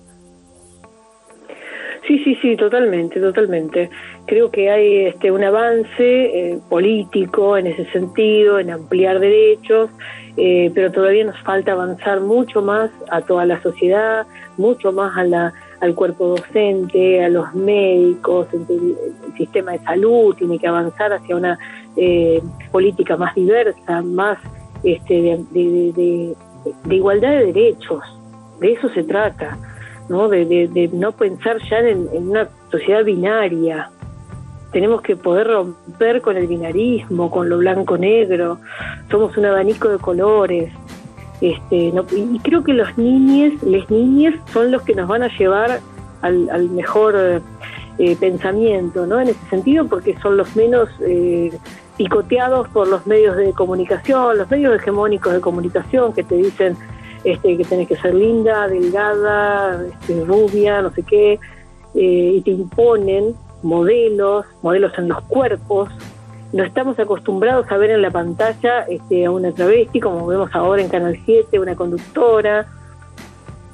Sí, 2.11 2.19
sí, 2.25 2.35
sí, 2.43 2.57
totalmente, 2.57 3.21
totalmente. 3.21 3.89
Creo 4.27 4.51
que 4.51 4.69
hay 4.69 5.07
este, 5.07 5.31
un 5.31 5.45
avance 5.45 5.95
eh, 6.01 6.59
político 6.69 7.57
en 7.57 7.69
ese 7.69 7.85
sentido, 7.93 8.59
en 8.59 8.71
ampliar 8.71 9.21
derechos, 9.21 9.91
eh, 10.37 10.73
pero 10.75 10.91
todavía 10.91 11.25
nos 11.25 11.41
falta 11.43 11.71
avanzar 11.71 12.21
mucho 12.21 12.63
más 12.63 12.91
a 13.13 13.21
toda 13.21 13.47
la 13.47 13.63
sociedad, 13.63 14.27
mucho 14.57 14.91
más 14.91 15.17
a 15.17 15.23
la, 15.23 15.53
al 15.81 15.95
cuerpo 15.95 16.37
docente, 16.37 17.25
a 17.25 17.29
los 17.29 17.55
médicos, 17.55 18.49
el, 18.55 18.97
sistema 19.37 19.71
de 19.71 19.79
salud 19.79 20.35
tiene 20.35 20.59
que 20.59 20.67
avanzar 20.67 21.13
hacia 21.13 21.37
una 21.37 21.61
eh, 21.97 22.43
política 22.73 23.17
más 23.17 23.37
diversa, 23.37 24.03
más 24.03 24.37
este, 24.83 25.39
de, 25.53 26.35
igualdad 26.91 27.31
de 27.31 27.53
derechos. 27.53 28.03
De 28.59 28.73
eso 28.73 28.89
se 28.89 29.05
trata, 29.05 29.57
¿no? 30.11 30.29
De, 30.29 30.91
no 30.93 31.13
pensar 31.13 31.59
ya 31.71 31.79
en, 31.79 32.09
una 32.13 32.49
sociedad 32.71 33.05
binaria. 33.05 33.91
Tenemos 34.73 35.03
que 35.03 35.17
poder 35.17 35.47
romper 35.47 36.21
con 36.21 36.37
el 36.37 36.49
binarismo, 36.49 37.31
con 37.31 37.49
lo 37.49 37.59
blanco-negro. 37.59 38.59
Somos 39.11 39.37
un 39.37 39.47
abanico 39.47 39.89
de 39.89 39.99
colores. 39.99 40.73
Este, 41.41 41.93
no, 41.93 42.05
y 42.11 42.39
creo 42.41 42.63
que 42.63 42.75
los 42.75 42.99
niños, 42.99 43.63
las 43.63 43.89
niñas 43.89 44.35
son 44.53 44.71
los 44.73 44.83
que 44.83 44.95
nos 44.95 45.09
van 45.09 45.23
a 45.23 45.29
llevar 45.39 45.81
al, 46.23 46.69
mejor 46.71 47.41
eh, 47.99 48.17
pensamiento, 48.19 49.07
¿no? 49.07 49.21
En 49.21 49.29
ese 49.29 49.49
sentido, 49.49 49.87
porque 49.87 50.19
son 50.21 50.37
los 50.37 50.55
menos 50.57 50.89
eh, 51.01 51.51
picoteados 51.97 52.69
por 52.69 52.89
los 52.89 53.07
medios 53.07 53.37
de 53.37 53.53
comunicación, 53.53 54.39
los 54.39 54.51
medios 54.51 54.75
hegemónicos 54.75 55.33
de 55.33 55.41
comunicación 55.41 56.13
que 56.13 56.25
te 56.25 56.35
dicen 56.35 56.77
este, 57.25 57.57
que 57.57 57.65
tenés 57.65 57.89
que 57.89 57.97
ser 57.97 58.15
linda, 58.15 58.69
delgada, 58.69 59.85
este, 59.87 60.25
rubia, 60.25 60.83
no 60.83 60.91
sé 60.93 61.03
qué, 61.03 61.35
eh, 61.95 62.33
y 62.37 62.41
te 62.43 62.51
imponen 62.51 63.35
modelos, 63.63 64.47
modelos 64.63 64.97
en 64.99 65.09
los 65.09 65.21
cuerpos, 65.23 65.91
no 66.53 66.65
estamos 66.65 66.99
acostumbrados 66.99 67.71
a 67.71 67.77
ver 67.77 67.91
en 67.91 68.03
la 68.03 68.11
pantalla 68.11 68.83
este, 68.89 69.25
a 69.25 69.31
una 69.31 69.53
travesti, 69.53 70.01
como 70.01 70.27
vemos 70.27 70.51
ahora 70.53 70.83
en 70.83 70.89
Canal 70.89 71.17
7, 71.25 71.61
una 71.61 71.77
conductora. 71.77 72.67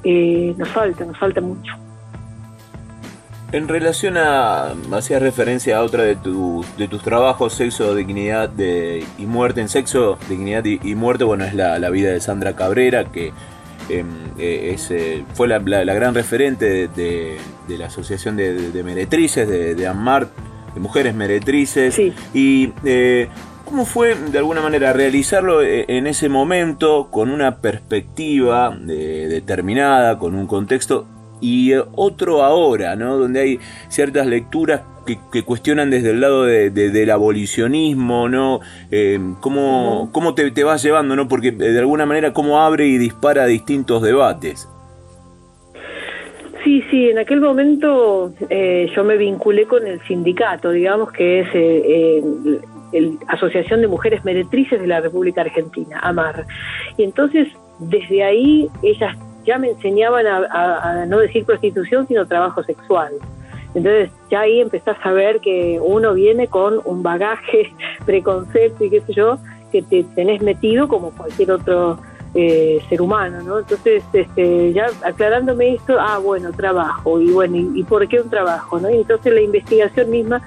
Eh, 0.03 0.53
nos 0.57 0.69
falta, 0.69 1.03
nos 1.05 1.17
falta 1.17 1.41
mucho. 1.41 1.73
En 3.51 3.67
relación 3.69 4.17
a, 4.17 4.73
hacías 4.91 5.21
referencia 5.21 5.77
a 5.77 5.83
otra 5.83 6.03
de, 6.03 6.17
de 6.77 6.87
tus 6.87 7.01
trabajos, 7.01 7.53
Sexo, 7.53 7.95
Dignidad 7.95 8.51
y 8.59 9.25
Muerte. 9.25 9.61
En 9.61 9.69
Sexo, 9.69 10.17
Dignidad 10.27 10.65
y, 10.65 10.95
Muerte, 10.95 11.23
bueno, 11.23 11.45
es 11.45 11.53
la, 11.53 11.89
vida 11.89 12.11
de 12.11 12.19
Sandra 12.19 12.57
Cabrera, 12.57 13.05
que 13.05 13.31
em, 13.89 14.07
eh, 14.37 14.75
eh, 14.89 15.23
fue 15.33 15.47
la, 15.47 15.59
gran 15.59 16.13
referente 16.13 16.89
de, 16.89 17.37
la 17.69 17.85
Asociación 17.85 18.35
de, 18.35 18.83
Meretrices, 18.83 19.47
de, 19.47 19.75
de 19.75 19.87
AMAR, 19.87 20.27
mujeres 20.79 21.15
meretrices. 21.15 21.99
Y 22.33 22.73
eh, 22.83 23.29
cómo 23.65 23.85
fue 23.85 24.15
de 24.15 24.37
alguna 24.37 24.61
manera 24.61 24.93
realizarlo 24.93 25.61
eh, 25.61 25.85
en 25.87 26.07
ese 26.07 26.29
momento 26.29 27.09
con 27.11 27.29
una 27.29 27.57
perspectiva 27.57 28.75
determinada, 28.77 30.17
con 30.19 30.35
un 30.35 30.47
contexto 30.47 31.05
y 31.41 31.73
otro 31.95 32.43
ahora, 32.43 32.95
¿no? 32.95 33.17
Donde 33.17 33.39
hay 33.39 33.59
ciertas 33.89 34.27
lecturas 34.27 34.81
que, 35.05 35.43
cuestionan 35.43 35.89
desde 35.89 36.11
el 36.11 36.21
lado 36.21 36.43
del 36.43 37.11
abolicionismo, 37.11 38.27
¿no? 38.27 38.59
Eh, 38.91 39.19
¿Cómo, 39.39 40.09
cómo 40.11 40.33
te, 40.33 40.51
te, 40.51 40.63
vas 40.63 40.83
llevando, 40.83 41.15
¿no? 41.15 41.27
Porque 41.27 41.51
de 41.51 41.79
alguna 41.79 42.05
manera 42.05 42.33
cómo 42.33 42.61
abre 42.61 42.87
y 42.87 42.97
dispara 42.97 43.45
distintos 43.45 44.01
debates. 44.01 44.67
Sí, 46.63 46.83
sí, 46.91 47.09
en 47.09 47.17
aquel 47.17 47.39
momento 47.39 48.33
eh, 48.49 48.91
yo 48.93 49.05
me 49.05 49.15
vinculé 49.15 49.65
con 49.65 49.87
el 49.87 50.01
sindicato, 50.01 50.71
digamos 50.71 51.11
que 51.13 51.39
es 51.39 51.47
eh, 51.53 52.21
eh 52.91 53.17
Asociación 53.27 53.81
de 53.81 53.87
Mujeres 53.87 54.23
Meretrices 54.23 54.79
de 54.79 54.87
la 54.87 55.01
República 55.01 55.41
Argentina, 55.41 55.99
AMAR. 56.01 56.45
Y 56.97 57.03
entonces, 57.03 57.47
desde 57.79 58.23
ahí, 58.23 58.69
ellas 58.81 59.15
ya 59.47 59.57
me 59.57 59.69
enseñaban 59.69 60.27
a, 60.27 61.05
no 61.07 61.19
decir 61.19 61.45
prostitución, 61.45 62.07
sino 62.07 62.27
trabajo 62.27 62.61
sexual. 62.63 63.13
Entonces 63.73 64.11
ya 64.29 64.41
ahí 64.41 64.59
empezás 64.59 64.97
a 65.03 65.11
ver 65.11 65.39
que 65.39 65.79
uno 65.81 66.13
viene 66.13 66.47
con 66.47 66.81
un 66.83 67.01
bagaje 67.01 67.73
preconcepto 68.05 68.83
y 68.83 68.89
qué 68.89 69.01
sé 69.01 69.13
yo, 69.13 69.39
que 69.71 69.81
te 69.81 70.03
tenés 70.15 70.41
metido 70.41 70.87
como 70.87 71.11
cualquier 71.11 71.51
otro 71.51 71.99
eh, 72.33 72.81
ser 72.89 73.01
humano, 73.01 73.41
¿no? 73.41 73.59
Entonces, 73.59 74.03
este, 74.13 74.73
ya 74.73 74.87
aclarándome 75.03 75.75
esto, 75.75 75.97
ah, 75.99 76.17
bueno, 76.17 76.51
trabajo, 76.51 77.19
y 77.21 77.31
bueno, 77.31 77.55
¿y, 77.57 77.83
por 77.83 78.07
qué 78.07 78.19
un 78.19 78.29
trabajo, 78.29 78.79
no? 78.79 78.89
Y 78.89 78.97
entonces 78.97 79.33
la 79.33 79.41
investigación 79.41 80.09
misma, 80.09 80.41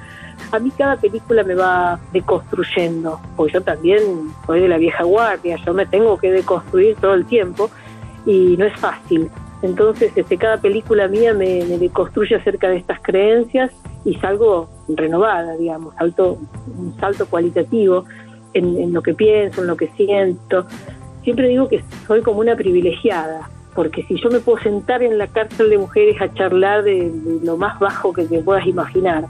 a 0.52 0.58
mí 0.58 0.70
cada 0.76 0.96
película 0.96 1.42
me 1.42 1.54
va 1.54 1.98
deconstruyendo, 2.12 3.18
porque 3.34 3.54
yo 3.54 3.62
también 3.62 4.02
soy 4.46 4.60
de 4.60 4.68
la 4.68 4.76
vieja 4.76 5.04
guardia, 5.04 5.56
yo 5.64 5.74
me 5.74 5.86
tengo 5.86 6.18
que 6.18 6.30
deconstruir 6.30 6.96
todo 6.96 7.14
el 7.14 7.24
tiempo, 7.26 7.70
y 8.26 8.56
no 8.56 8.64
es 8.64 8.78
fácil. 8.78 9.30
Entonces, 9.62 10.12
este, 10.14 10.38
cada 10.38 10.58
película 10.58 11.06
mía 11.08 11.34
me, 11.34 11.64
deconstruye 11.64 12.34
acerca 12.34 12.68
de 12.68 12.78
estas 12.78 13.00
creencias 13.00 13.70
y 14.04 14.14
salgo 14.14 14.70
renovada, 14.88 15.56
digamos, 15.56 15.94
salto, 15.96 16.38
un 16.76 16.96
salto 16.98 17.26
cualitativo 17.26 18.04
en, 18.54 18.92
lo 18.92 19.02
que 19.02 19.14
pienso, 19.14 19.60
en 19.60 19.66
lo 19.66 19.76
que 19.76 19.88
siento 19.88 20.66
siempre 21.22 21.48
digo 21.48 21.68
que 21.68 21.82
soy 22.06 22.22
como 22.22 22.40
una 22.40 22.56
privilegiada, 22.56 23.48
porque 23.74 24.02
si 24.04 24.20
yo 24.20 24.30
me 24.30 24.40
puedo 24.40 24.58
sentar 24.62 25.02
en 25.02 25.18
la 25.18 25.26
cárcel 25.26 25.70
de 25.70 25.78
mujeres 25.78 26.20
a 26.20 26.32
charlar 26.32 26.82
de, 26.82 27.12
lo 27.42 27.56
más 27.56 27.78
bajo 27.78 28.12
que 28.12 28.24
te 28.24 28.42
puedas 28.42 28.66
imaginar 28.66 29.26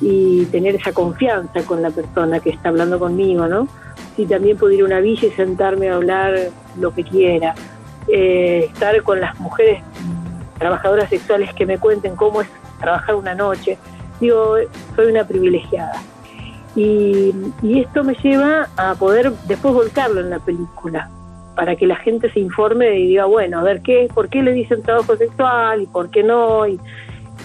y 0.00 0.44
tener 0.46 0.74
esa 0.74 0.92
confianza 0.92 1.62
con 1.62 1.82
la 1.82 1.90
persona 1.90 2.40
que 2.40 2.50
está 2.50 2.70
hablando 2.70 2.98
conmigo, 2.98 3.46
¿no? 3.46 3.68
Si 4.16 4.26
también 4.26 4.56
puedo 4.56 4.72
ir 4.72 4.82
a 4.82 4.86
una 4.86 5.00
villa 5.00 5.28
y 5.28 5.30
sentarme 5.30 5.88
a 5.88 5.96
hablar 5.96 6.34
lo 6.78 6.92
que 6.94 7.04
quiera, 7.04 7.54
eh, 8.08 8.68
estar 8.72 9.02
con 9.02 9.20
las 9.20 9.38
mujeres 9.38 9.82
trabajadoras 10.58 11.08
sexuales 11.08 11.52
que 11.54 11.66
me 11.66 11.78
cuenten 11.78 12.16
cómo 12.16 12.42
es 12.42 12.48
trabajar 12.80 13.14
una 13.14 13.34
noche, 13.34 13.78
digo, 14.20 14.56
soy 14.96 15.06
una 15.06 15.24
privilegiada. 15.24 16.02
Y, 16.76 17.34
esto 17.62 18.04
me 18.04 18.14
lleva 18.14 18.68
a 18.76 18.94
poder 18.94 19.32
después 19.48 19.74
volcarlo 19.74 20.20
en 20.20 20.30
la 20.30 20.38
película, 20.38 21.10
para 21.56 21.76
que 21.76 21.86
la 21.86 21.96
gente 21.96 22.30
se 22.30 22.40
informe 22.40 22.98
y 22.98 23.08
diga, 23.08 23.24
bueno, 23.24 23.58
a 23.58 23.62
ver, 23.62 23.82
¿qué, 23.82 24.08
¿por 24.14 24.28
qué 24.28 24.42
le 24.42 24.52
dicen 24.52 24.82
trabajo 24.82 25.16
sexual 25.16 25.82
y 25.82 25.86
por 25.86 26.10
qué 26.10 26.22
no? 26.22 26.66
Y, 26.66 26.78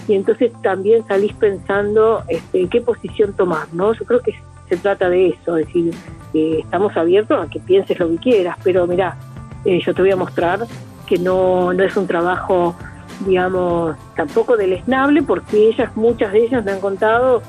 entonces 0.08 0.52
también 0.62 1.04
salís 1.08 1.32
pensando 1.32 2.22
este, 2.28 2.68
qué 2.68 2.80
posición 2.80 3.32
tomar, 3.34 3.66
¿no? 3.72 3.92
Yo 3.94 4.04
creo 4.04 4.20
que 4.20 4.34
se 4.68 4.76
trata 4.76 5.08
de 5.08 5.28
eso, 5.28 5.56
es 5.56 5.66
decir, 5.66 5.92
estamos 6.32 6.96
abiertos 6.96 7.44
a 7.44 7.50
que 7.50 7.60
pienses 7.60 7.98
lo 7.98 8.08
que 8.10 8.16
quieras, 8.18 8.56
pero 8.62 8.86
mira, 8.86 9.16
eh, 9.66 9.80
yo 9.84 9.94
te 9.94 10.02
voy 10.02 10.10
a 10.10 10.16
mostrar 10.16 10.66
que 11.06 11.18
no, 11.18 11.72
no 11.72 11.82
es 11.82 11.96
un 11.96 12.06
trabajo, 12.06 12.74
digamos, 13.26 13.96
tampoco 14.14 14.56
deleznable, 14.56 15.22
porque 15.22 15.68
ellas, 15.68 15.96
muchas 15.96 16.32
de 16.32 16.44
ellas 16.44 16.64
me 16.64 16.72
han 16.72 16.80
contado, 16.80 17.42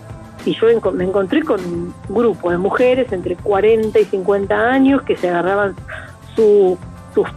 y 0.46 0.54
yo 0.54 0.68
me 0.94 1.04
encontré 1.04 1.44
con 1.44 1.60
un 1.60 1.94
grupo 2.08 2.52
de 2.52 2.58
mujeres 2.58 3.12
entre 3.12 3.36
40 3.36 4.00
y 4.00 4.06
50 4.06 4.56
años 4.56 5.02
que 5.02 5.18
se 5.18 5.30
agarraban 5.30 5.76
sus 6.36 6.78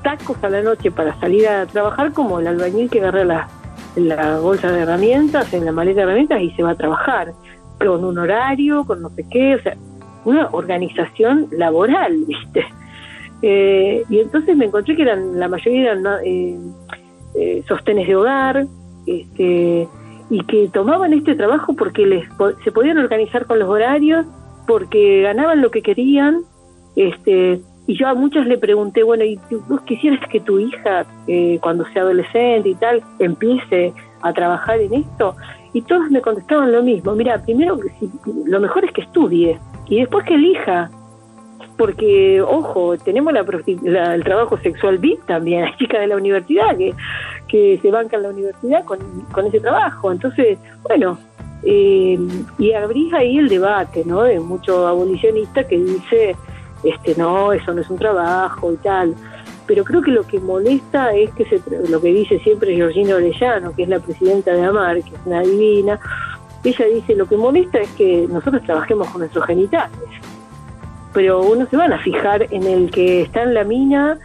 tacos 0.02 0.36
a 0.42 0.50
la 0.50 0.62
noche 0.62 0.90
para 0.90 1.18
salir 1.18 1.48
a 1.48 1.66
trabajar, 1.66 2.12
como 2.12 2.38
el 2.38 2.46
albañil 2.46 2.90
que 2.90 3.00
agarra 3.00 3.24
la, 3.24 3.48
la 3.96 4.38
bolsa 4.38 4.70
de 4.70 4.82
herramientas, 4.82 5.52
en 5.52 5.64
la 5.64 5.72
maleta 5.72 6.00
de 6.00 6.02
herramientas 6.04 6.40
y 6.40 6.50
se 6.52 6.62
va 6.62 6.70
a 6.70 6.74
trabajar, 6.74 7.32
con 7.78 8.04
un 8.04 8.18
horario, 8.18 8.84
con 8.84 9.00
no 9.02 9.08
sé 9.10 9.24
qué, 9.30 9.54
o 9.54 9.62
sea, 9.62 9.76
una 10.24 10.48
organización 10.52 11.48
laboral, 11.50 12.16
¿viste? 12.26 12.66
Eh, 13.42 14.04
y 14.08 14.18
entonces 14.18 14.56
me 14.56 14.66
encontré 14.66 14.96
que 14.96 15.02
eran 15.02 15.38
la 15.38 15.48
mayoría 15.48 15.92
eran 15.92 16.04
eh, 16.24 16.58
eh, 17.34 17.62
sostenes 17.66 18.06
de 18.06 18.16
hogar, 18.16 18.66
este, 19.06 19.88
y 20.30 20.44
que 20.44 20.68
tomaban 20.68 21.12
este 21.12 21.34
trabajo 21.34 21.74
porque 21.74 22.06
les 22.06 22.28
se 22.62 22.72
podían 22.72 22.98
organizar 22.98 23.46
con 23.46 23.58
los 23.58 23.68
horarios, 23.68 24.26
porque 24.66 25.22
ganaban 25.22 25.60
lo 25.60 25.70
que 25.70 25.82
querían, 25.82 26.42
este, 26.96 27.60
y 27.86 27.96
yo 27.96 28.06
a 28.06 28.14
muchas 28.14 28.46
le 28.46 28.58
pregunté, 28.58 29.02
bueno, 29.02 29.24
¿y 29.24 29.40
vos 29.68 29.80
quisieras 29.82 30.20
que 30.28 30.40
tu 30.40 30.60
hija, 30.60 31.04
eh, 31.26 31.58
cuando 31.60 31.84
sea 31.86 32.02
adolescente 32.02 32.68
y 32.68 32.74
tal, 32.76 33.02
empiece 33.18 33.92
a 34.22 34.32
trabajar 34.32 34.78
en 34.80 34.94
esto? 34.94 35.34
Y 35.72 35.82
todos 35.82 36.08
me 36.10 36.20
contestaban 36.20 36.70
lo 36.70 36.82
mismo, 36.82 37.14
mira, 37.14 37.42
primero 37.42 37.78
si, 37.98 38.08
lo 38.46 38.60
mejor 38.60 38.84
es 38.84 38.92
que 38.92 39.00
estudie 39.02 39.58
y 39.88 39.98
después 39.98 40.24
que 40.24 40.34
elija, 40.34 40.90
porque, 41.80 42.42
ojo, 42.42 42.98
tenemos 42.98 43.32
la, 43.32 44.14
el 44.14 44.22
trabajo 44.22 44.58
sexual 44.58 44.98
VIP 44.98 45.24
también, 45.24 45.64
hay 45.64 45.74
chicas 45.78 46.00
de 46.00 46.08
la 46.08 46.16
universidad 46.16 46.76
que, 46.76 46.94
que 47.48 47.78
se 47.80 47.90
bancan 47.90 48.22
la 48.22 48.28
universidad 48.28 48.84
con, 48.84 48.98
con 49.32 49.46
ese 49.46 49.60
trabajo, 49.60 50.12
entonces, 50.12 50.58
bueno, 50.82 51.18
eh, 51.62 52.18
y 52.58 52.72
abrís 52.74 53.14
ahí 53.14 53.38
el 53.38 53.48
debate, 53.48 54.02
¿no? 54.04 54.24
De 54.24 54.38
mucho 54.40 54.86
abolicionista 54.86 55.66
que 55.66 55.78
dice, 55.78 56.36
este, 56.84 57.14
no, 57.16 57.50
eso 57.54 57.72
no 57.72 57.80
es 57.80 57.88
un 57.88 57.98
trabajo 57.98 58.74
y 58.74 58.76
tal. 58.76 59.14
Pero 59.66 59.82
creo 59.82 60.02
que 60.02 60.10
lo 60.10 60.26
que 60.26 60.38
molesta 60.38 61.14
es 61.14 61.30
que 61.30 61.46
se, 61.46 61.62
lo 61.88 61.98
que 62.02 62.08
dice 62.08 62.40
siempre 62.40 62.74
Georgina 62.74 63.14
Orellano, 63.14 63.74
que 63.74 63.84
es 63.84 63.88
la 63.88 64.00
presidenta 64.00 64.52
de 64.52 64.64
AMAR, 64.66 65.02
que 65.02 65.14
es 65.14 65.20
una 65.24 65.40
divina, 65.40 65.98
ella 66.62 66.84
dice, 66.92 67.14
lo 67.14 67.26
que 67.26 67.38
molesta 67.38 67.78
es 67.78 67.88
que 67.92 68.26
nosotros 68.28 68.62
trabajemos 68.64 69.08
con 69.08 69.20
nuestros 69.20 69.46
genitales, 69.46 69.98
pero 71.12 71.42
uno 71.42 71.66
se 71.70 71.76
van 71.76 71.92
a 71.92 71.98
fijar 71.98 72.46
en 72.50 72.64
el 72.64 72.90
que 72.90 73.22
está 73.22 73.42
en 73.42 73.54
la 73.54 73.64
mina 73.64 74.18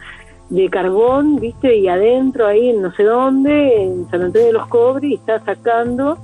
de 0.48 0.68
carbón, 0.68 1.40
viste, 1.40 1.76
y 1.76 1.88
adentro 1.88 2.46
ahí 2.46 2.70
en 2.70 2.82
no 2.82 2.92
sé 2.92 3.02
dónde, 3.02 3.82
en 3.82 4.08
San 4.10 4.22
Antonio 4.22 4.46
de 4.46 4.52
los 4.52 4.68
Cobres, 4.68 5.10
y 5.10 5.14
está 5.14 5.40
sacando 5.44 6.18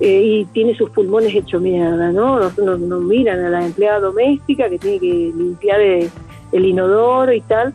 eh, 0.00 0.22
y 0.22 0.44
tiene 0.46 0.76
sus 0.76 0.90
pulmones 0.90 1.34
hecho 1.34 1.60
mierda, 1.60 2.12
¿no? 2.12 2.38
No, 2.50 2.76
no, 2.76 3.00
miran 3.00 3.40
a 3.44 3.48
la 3.48 3.64
empleada 3.64 4.00
doméstica 4.00 4.68
que 4.68 4.78
tiene 4.78 5.00
que 5.00 5.32
limpiar 5.36 5.80
el 5.80 6.64
inodoro 6.64 7.32
y 7.32 7.40
tal 7.40 7.74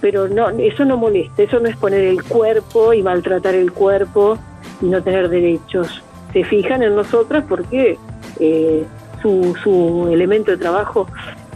pero 0.00 0.28
no, 0.28 0.48
eso 0.50 0.84
no 0.84 0.96
molesta, 0.96 1.42
eso 1.42 1.60
no 1.60 1.68
es 1.68 1.76
poner 1.76 2.00
el 2.00 2.22
cuerpo 2.24 2.92
y 2.92 3.02
maltratar 3.02 3.54
el 3.54 3.72
cuerpo 3.72 4.38
y 4.80 4.86
no 4.86 5.02
tener 5.02 5.28
derechos. 5.28 6.02
Se 6.32 6.44
fijan 6.44 6.82
en 6.82 6.96
nosotras 6.96 7.44
porque 7.48 7.98
eh, 8.38 8.84
su, 9.20 9.54
su, 9.62 10.08
elemento 10.10 10.50
de 10.50 10.56
trabajo 10.56 11.06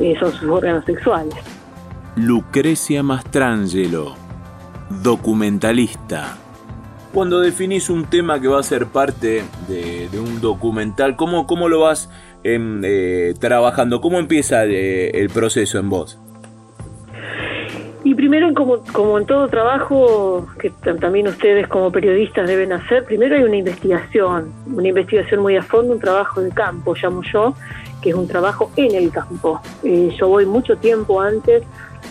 eh, 0.01 0.15
son 0.19 0.33
sus 0.33 0.49
órganos 0.49 0.85
sexuales. 0.85 1.35
Lucrecia 2.17 3.03
Mastrangelo, 3.03 4.15
documentalista. 5.03 6.39
Cuando 7.13 7.41
definís 7.41 7.91
un 7.91 8.05
tema 8.07 8.41
que 8.41 8.49
va 8.49 8.61
a 8.61 8.63
ser 8.63 8.87
parte 8.87 9.45
de, 9.69 10.09
un 10.19 10.41
documental, 10.41 11.17
¿cómo, 11.17 11.47
cómo 11.47 11.69
lo 11.69 11.81
vas 11.81 12.11
em, 12.43 12.83
eh, 12.85 13.35
trabajando? 13.39 14.01
¿Cómo 14.01 14.19
empieza 14.19 14.65
el 14.65 15.31
proceso 15.31 15.79
en 15.79 15.91
vos? 15.91 16.19
Y 18.05 18.15
primero, 18.15 18.53
como, 18.53 18.85
como 18.93 19.19
en 19.19 19.25
todo 19.25 19.49
trabajo 19.49 20.47
que 20.59 20.69
también 21.01 21.27
ustedes 21.27 21.67
como 21.69 21.91
periodistas 21.91 22.47
deben 22.47 22.71
hacer, 22.75 23.05
primero 23.05 23.35
hay 23.35 23.45
una 23.45 23.57
investigación, 23.57 24.53
una 24.67 24.89
investigación 24.89 25.41
muy 25.41 25.57
a 25.57 25.63
fondo, 25.63 25.95
un 25.95 26.01
trabajo 26.01 26.43
de 26.43 26.51
campo, 26.51 26.95
llamo 27.03 27.23
yo, 27.33 27.55
que 28.05 28.11
es 28.11 28.17
un 28.17 28.29
trabajo 28.29 28.71
en 28.77 28.95
el 28.95 29.11
campo. 29.11 29.62
Eh, 29.83 30.14
yo 30.21 30.29
voy 30.29 30.45
mucho 30.45 30.77
tiempo 30.77 31.23
antes 31.23 31.62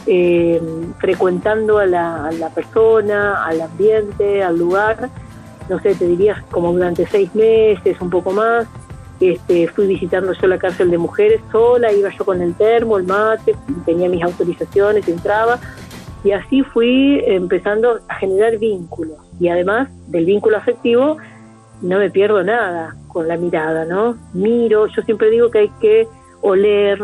eh, 0.08 0.60
frecuentando 0.98 1.78
a 1.78 1.86
la, 1.86 2.50
persona, 2.56 3.46
al 3.46 3.62
ambiente, 3.62 4.42
al 4.42 4.58
lugar, 4.58 5.12
no 5.70 5.80
sé, 5.82 5.94
te 5.94 6.08
diría 6.08 6.44
como 6.50 6.74
durante 6.74 7.06
seis 7.06 7.34
meses, 7.36 8.02
un 8.02 8.10
poco 8.10 8.32
más, 8.32 8.66
este, 9.20 9.68
fui 9.68 9.86
visitando 9.86 10.34
yo 10.34 10.48
la 10.48 10.58
cárcel 10.58 10.90
de 10.90 10.98
mujeres 10.98 11.42
sola, 11.52 11.94
iba 11.94 12.10
yo 12.10 12.26
con 12.26 12.42
el 12.42 12.56
termo, 12.56 12.98
el 12.98 13.04
mate, 13.04 13.56
tenía 13.86 14.10
mis 14.10 14.24
autorizaciones, 14.24 15.08
entraba, 15.08 15.60
y 16.24 16.32
así 16.32 16.64
fui 16.64 17.22
empezando 17.28 18.00
a 18.10 18.16
generar 18.16 18.58
vínculos. 18.58 19.20
Y 19.40 19.50
además 19.50 19.90
del 20.08 20.26
vínculo 20.26 20.58
afectivo, 20.58 21.18
no 21.84 22.00
me 22.00 22.10
pierdo 22.10 22.44
nada 22.44 22.96
con 23.14 23.28
la 23.28 23.38
mirada, 23.38 23.86
¿no? 23.86 24.18
Miro, 24.34 24.88
yo 24.88 25.02
siempre 25.04 25.30
digo 25.30 25.50
que 25.50 25.60
hay 25.60 25.72
que 25.80 26.08
oler, 26.42 27.00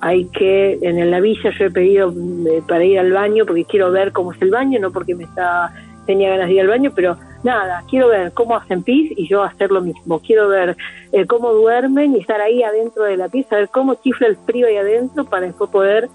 hay 0.00 0.26
que, 0.26 0.78
en 0.82 1.10
la 1.10 1.20
villa 1.20 1.50
yo 1.58 1.64
he 1.64 1.70
pedido 1.70 2.12
eh, 2.46 2.62
para 2.68 2.84
ir 2.84 2.98
al 2.98 3.12
baño 3.12 3.44
porque 3.46 3.64
quiero 3.64 3.90
ver 3.90 4.12
cómo 4.12 4.32
es 4.32 4.42
el 4.42 4.50
baño, 4.50 4.78
no 4.78 4.92
porque 4.92 5.14
me 5.14 5.24
está, 5.24 5.72
tenía 6.06 6.30
ganas 6.30 6.48
de 6.48 6.54
ir 6.54 6.60
al 6.60 6.68
baño, 6.68 6.92
pero 6.94 7.16
nada, 7.42 7.82
quiero 7.88 8.08
ver 8.08 8.32
cómo 8.32 8.56
hacen 8.56 8.82
pis 8.82 9.12
y 9.16 9.26
yo 9.26 9.42
hacer 9.42 9.70
lo 9.70 9.80
mismo. 9.80 10.20
Quiero 10.20 10.48
ver 10.48 10.76
eh, 11.12 11.26
cómo 11.26 11.52
duermen 11.52 12.14
y 12.14 12.20
estar 12.20 12.40
ahí 12.40 12.62
adentro 12.62 13.04
de 13.04 13.16
la 13.16 13.28
pieza, 13.28 13.56
ver 13.56 13.68
cómo 13.70 13.94
chifla 13.94 14.28
el 14.28 14.36
frío 14.36 14.66
ahí 14.66 14.76
adentro 14.76 15.24
para 15.24 15.46
después 15.46 15.70
poder 15.70 16.08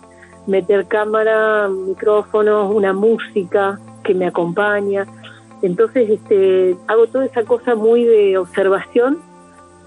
meter 0.47 0.87
cámara, 0.87 1.67
micrófonos, 1.67 2.73
una 2.73 2.93
música 2.93 3.79
que 4.03 4.13
me 4.13 4.27
acompaña. 4.27 5.07
Entonces 5.61 6.09
este, 6.09 6.75
hago 6.87 7.07
toda 7.07 7.25
esa 7.25 7.43
cosa 7.43 7.75
muy 7.75 8.03
de 8.03 8.37
observación 8.37 9.19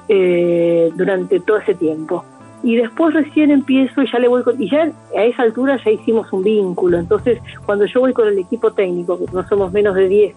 eh, 0.09 0.93
durante 0.95 1.41
todo 1.41 1.59
ese 1.59 1.75
tiempo. 1.75 2.25
Y 2.63 2.77
después 2.77 3.13
recién 3.15 3.51
empiezo 3.51 4.03
y 4.03 4.11
ya 4.11 4.19
le 4.19 4.29
voy 4.29 4.43
con, 4.43 4.61
y 4.61 4.71
ya 4.71 4.91
a 5.17 5.25
esa 5.25 5.43
altura 5.43 5.79
ya 5.85 5.91
hicimos 5.91 6.33
un 6.33 6.43
vínculo. 6.43 6.99
Entonces, 6.99 7.41
cuando 7.67 7.85
yo 7.85 8.01
voy 8.01 8.13
con 8.13 8.29
el 8.29 8.39
equipo 8.39 8.73
técnico, 8.73 9.19
que 9.19 9.27
no 9.33 9.47
somos 9.47 9.73
menos 9.73 9.95
de 9.95 10.09
10, 10.09 10.35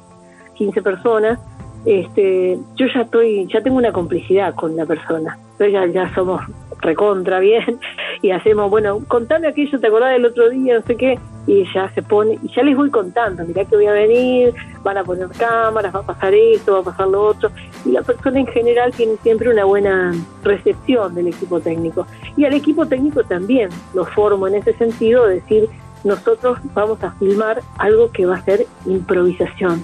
15 0.55 0.81
personas, 0.81 1.39
este, 1.85 2.59
yo 2.75 2.87
ya 2.93 3.01
estoy, 3.01 3.47
ya 3.47 3.61
tengo 3.61 3.77
una 3.77 3.93
complicidad 3.93 4.53
con 4.55 4.75
la 4.75 4.85
persona. 4.85 5.37
Entonces 5.51 5.71
ya, 5.71 5.85
ya 5.87 6.13
somos 6.13 6.41
recontra 6.81 7.39
bien 7.39 7.79
y 8.21 8.31
hacemos, 8.31 8.69
bueno, 8.69 8.99
contame 9.07 9.47
aquello, 9.47 9.79
te 9.79 9.87
acordás 9.87 10.11
del 10.11 10.25
otro 10.25 10.49
día, 10.49 10.79
no 10.79 10.85
sé 10.85 10.95
qué, 10.95 11.19
y 11.45 11.63
ya 11.73 11.89
se 11.93 12.01
pone, 12.01 12.37
y 12.41 12.53
ya 12.53 12.63
les 12.63 12.75
voy 12.75 12.89
contando, 12.89 13.45
mirá 13.45 13.65
que 13.65 13.75
voy 13.75 13.85
a 13.85 13.93
venir, 13.93 14.53
van 14.83 14.97
a 14.97 15.03
poner 15.03 15.27
cámaras, 15.29 15.95
va 15.95 15.99
a 15.99 16.05
pasar 16.05 16.33
esto, 16.33 16.73
va 16.73 16.79
a 16.79 16.83
pasar 16.83 17.07
lo 17.07 17.23
otro, 17.23 17.49
y 17.85 17.91
la 17.91 18.01
persona 18.01 18.39
en 18.39 18.47
general 18.47 18.91
tiene 18.91 19.15
siempre 19.23 19.49
una 19.49 19.65
buena 19.65 20.13
recepción 20.43 21.15
del 21.15 21.27
equipo 21.27 21.59
técnico. 21.59 22.05
Y 22.35 22.45
al 22.45 22.53
equipo 22.53 22.85
técnico 22.85 23.23
también 23.23 23.69
lo 23.93 24.05
formo 24.05 24.47
en 24.47 24.55
ese 24.55 24.73
sentido, 24.73 25.25
de 25.25 25.35
decir, 25.35 25.69
nosotros 26.03 26.59
vamos 26.73 27.03
a 27.03 27.11
filmar 27.13 27.61
algo 27.77 28.11
que 28.11 28.25
va 28.25 28.35
a 28.35 28.41
ser 28.41 28.65
improvisación, 28.85 29.83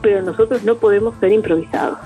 pero 0.00 0.22
nosotros 0.22 0.64
no 0.64 0.76
podemos 0.76 1.14
ser 1.20 1.32
improvisados. 1.32 1.98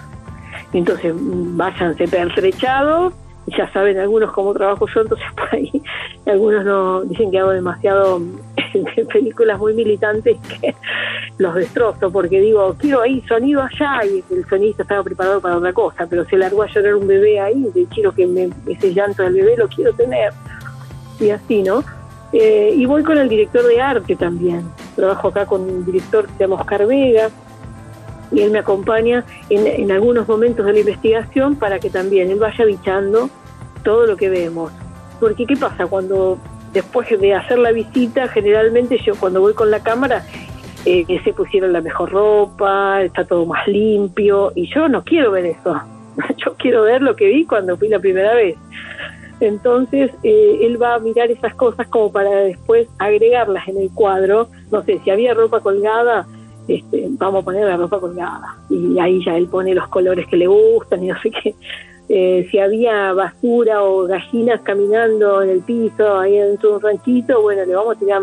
Entonces, 0.73 1.15
váyanse 1.17 2.09
pertrechados 2.09 3.15
ya 3.47 3.71
saben 3.73 3.99
algunos 3.99 4.33
cómo 4.33 4.53
trabajo 4.53 4.87
yo, 4.93 5.03
entonces 5.03 5.27
por 5.37 5.55
ahí 5.55 5.83
algunos 6.27 6.65
no 6.65 7.03
dicen 7.03 7.31
que 7.31 7.39
hago 7.39 7.51
demasiado 7.51 8.21
películas 9.13 9.59
muy 9.59 9.75
militantes 9.75 10.37
que 10.61 10.75
los 11.39 11.55
destrozo 11.55 12.11
porque 12.11 12.41
digo, 12.41 12.75
quiero 12.79 13.03
ahí 13.03 13.23
sonido 13.29 13.63
allá 13.63 14.05
y 14.05 14.25
el 14.35 14.45
sonista 14.49 14.83
estaba 14.83 15.03
preparado 15.03 15.41
para 15.41 15.57
otra 15.57 15.73
cosa, 15.73 16.07
pero 16.09 16.25
se 16.25 16.37
largó 16.37 16.63
a 16.63 16.67
llorar 16.67 16.95
un 16.95 17.07
bebé 17.07 17.41
ahí, 17.41 17.71
y 17.75 17.87
quiero 17.87 18.13
que 18.13 18.27
me, 18.27 18.51
ese 18.67 18.93
llanto 18.93 19.23
del 19.23 19.35
bebé 19.35 19.57
lo 19.57 19.69
quiero 19.69 19.93
tener. 19.95 20.33
Y 21.19 21.31
así, 21.31 21.63
¿no? 21.63 21.83
Eh, 22.33 22.75
y 22.77 22.85
voy 22.87 23.03
con 23.03 23.17
el 23.19 23.29
director 23.29 23.67
de 23.67 23.81
arte 23.81 24.17
también. 24.17 24.69
Trabajo 24.95 25.29
acá 25.29 25.47
con 25.47 25.63
un 25.63 25.85
director 25.85 26.27
que 26.27 26.33
se 26.33 26.39
llama 26.41 26.57
Oscar 26.57 26.87
Vega, 26.87 27.31
y 28.33 28.41
él 28.41 28.51
me 28.51 28.59
acompaña 28.59 29.25
en, 29.51 29.91
algunos 29.91 30.27
momentos 30.29 30.67
de 30.67 30.73
la 30.73 30.79
investigación 30.81 31.57
para 31.57 31.79
que 31.79 31.91
también 31.91 32.31
él 32.31 32.39
vaya 32.39 32.65
bichando 32.65 33.31
todo 33.83 34.07
lo 34.07 34.17
que 34.17 34.29
vemos. 34.29 34.73
Porque 35.21 35.47
¿qué 35.47 35.57
pasa? 35.57 35.87
Cuando 35.87 36.39
después 36.73 37.09
de 37.21 37.35
hacer 37.35 37.59
la 37.59 37.73
visita, 37.73 38.29
generalmente 38.29 38.99
yo 39.05 39.15
cuando 39.15 39.41
voy 39.41 39.55
con 39.55 39.71
la 39.71 39.81
cámara, 39.81 40.25
eh, 40.85 41.21
se 41.25 41.33
pusieron 41.33 41.73
la 41.73 41.81
mejor 41.81 42.11
ropa, 42.11 43.03
está 43.03 43.25
todo 43.25 43.47
más 43.47 43.67
limpio, 43.67 44.53
y 44.55 44.73
yo 44.73 44.89
no 44.89 45.03
quiero 45.05 45.31
ver 45.33 45.47
eso. 45.47 45.81
Yo 46.39 46.55
quiero 46.55 46.85
ver 46.85 47.03
lo 47.03 47.15
que 47.15 47.27
vi 47.27 47.45
cuando 47.45 47.77
fui 47.77 47.89
la 47.89 47.99
primera 47.99 48.35
vez. 48.35 48.57
Entonces, 49.41 50.11
eh, 50.23 50.61
él 50.63 50.81
va 50.81 50.95
a 50.95 50.99
mirar 50.99 51.31
esas 51.31 51.55
cosas 51.55 51.87
como 51.89 52.11
para 52.11 52.31
después 52.31 52.89
agregarlas 52.99 53.69
en 53.69 53.77
el 53.77 53.91
cuadro. 53.91 54.49
No 54.71 54.83
sé, 54.83 54.99
si 55.05 55.11
había 55.11 55.35
ropa 55.35 55.61
colgada, 55.61 56.27
este, 56.69 57.07
vamos 57.11 57.43
a 57.43 57.45
poner 57.45 57.67
la 57.67 57.77
ropa 57.77 58.01
colgada. 58.01 58.57
Y 58.69 58.99
ahí 58.99 59.25
ya 59.25 59.37
él 59.37 59.49
pone 59.49 59.75
los 59.75 59.89
colores 59.89 60.27
que 60.27 60.37
le 60.37 60.47
gustan 60.47 61.05
y 61.05 61.09
no 61.09 61.21
sé 61.21 61.31
qué. 61.31 61.55
Eh, 62.09 62.47
si 62.51 62.59
había 62.59 63.13
basura 63.13 63.83
o 63.83 64.05
gallinas 64.05 64.61
caminando 64.63 65.43
en 65.43 65.51
el 65.51 65.63
piso, 65.63 66.19
ahí 66.19 66.37
en 66.37 66.59
su 66.61 66.79
ranchito, 66.79 67.43
bueno, 67.43 67.65
le 67.65 67.75
vamos 67.75 67.97
a 67.97 67.99
tirar 67.99 68.23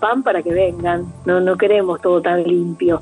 pan 0.00 0.22
para 0.22 0.42
que 0.42 0.52
vengan. 0.52 1.06
No, 1.24 1.40
no 1.40 1.56
queremos 1.56 2.00
todo 2.00 2.20
tan 2.20 2.42
limpio. 2.42 3.00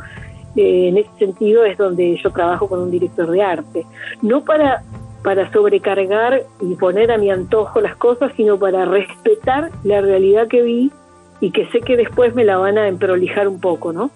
Eh, 0.57 0.89
en 0.89 0.99
ese 0.99 1.11
sentido 1.19 1.65
es 1.65 1.79
donde 1.79 2.17
yo 2.23 2.31
trabajo 2.31 2.69
con 2.69 2.81
un 2.81 2.91
director 2.91 3.31
de 3.31 3.43
arte. 3.43 3.87
No 4.23 4.45
para, 4.45 4.83
para 5.23 5.51
sobrecargar 5.53 6.43
y 6.61 6.75
poner 6.75 7.13
a 7.13 7.19
mi 7.19 7.31
antojo 7.31 7.81
las 7.81 7.97
cosas, 7.97 8.33
sino 8.37 8.59
para 8.59 8.85
respetar 8.85 9.71
la 9.85 10.01
realidad 10.01 10.49
que 10.49 10.63
vi 10.63 10.93
y 11.41 11.53
que 11.53 11.67
sé 11.69 11.81
que 11.81 11.97
después 11.97 12.35
me 12.35 12.45
la 12.45 12.59
van 12.59 12.79
a 12.79 12.89
emprolijar 12.89 13.49
un 13.49 13.61
poco, 13.61 13.93
¿no? 13.93 14.11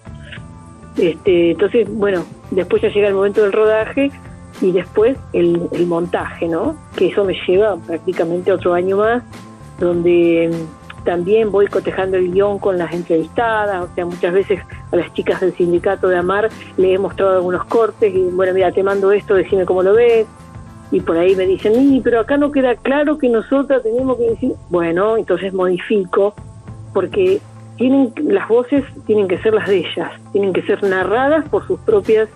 Este, 0.97 1.51
entonces, 1.51 1.87
bueno, 1.89 2.25
después 2.51 2.81
ya 2.81 2.89
llega 2.89 3.07
el 3.07 3.13
momento 3.13 3.41
del 3.41 3.51
rodaje 3.51 4.11
y 4.61 4.71
después 4.71 5.17
el, 5.33 5.67
el 5.71 5.87
montaje, 5.87 6.47
¿no? 6.47 6.75
Que 6.95 7.07
eso 7.07 7.25
me 7.25 7.35
lleva 7.47 7.75
prácticamente 7.77 8.51
otro 8.51 8.73
año 8.73 8.97
más, 8.97 9.23
donde 9.79 10.51
también 11.05 11.51
voy 11.51 11.67
cotejando 11.67 12.17
el 12.17 12.31
guion 12.31 12.59
con 12.59 12.77
las 12.77 12.93
entrevistadas, 12.93 13.89
o 13.89 13.95
sea, 13.95 14.05
muchas 14.05 14.33
veces 14.33 14.59
a 14.91 14.95
las 14.95 15.13
chicas 15.13 15.39
del 15.39 15.53
sindicato 15.55 16.09
de 16.09 16.17
Amar 16.17 16.49
le 16.75 16.93
he 16.93 16.97
mostrado 16.97 17.35
algunos 17.35 17.63
cortes 17.65 18.13
y 18.13 18.23
bueno, 18.23 18.53
mira, 18.53 18.71
te 18.71 18.83
mando 18.83 19.11
esto, 19.11 19.35
decime 19.35 19.65
cómo 19.65 19.83
lo 19.83 19.93
ves. 19.93 20.27
Y 20.91 21.01
por 21.01 21.17
ahí 21.17 21.35
me 21.35 21.45
dicen, 21.45 21.73
y 21.75 21.99
pero 22.01 22.19
acá 22.19 22.37
no 22.37 22.51
queda 22.51 22.75
claro 22.75 23.17
que 23.17 23.27
nosotras 23.27 23.81
tenemos 23.83 24.17
que 24.17 24.29
decir, 24.31 24.53
bueno, 24.69 25.17
entonces 25.17 25.53
modifico, 25.53 26.33
porque 26.93 27.41
tienen 27.77 28.13
las 28.23 28.47
voces 28.47 28.83
tienen 29.05 29.27
que 29.27 29.37
ser 29.39 29.53
las 29.53 29.67
de 29.67 29.79
ellas, 29.79 30.11
tienen 30.31 30.53
que 30.53 30.61
ser 30.63 30.81
narradas 30.83 31.47
por 31.49 31.65
sus 31.67 31.79
propias 31.81 32.29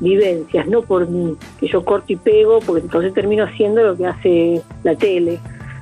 vivencias, 0.00 0.66
no 0.66 0.82
por 0.82 1.06
que 1.60 1.68
yo 1.68 1.84
corto 1.84 2.12
y 2.12 2.16
pego, 2.16 2.60
porque 2.60 2.82
entonces 2.82 3.14
termino 3.14 3.44
haciendo 3.44 3.82
lo 3.82 3.96
que 3.96 4.06
hace 4.06 4.62
la 4.82 4.96
tele, 4.96 5.38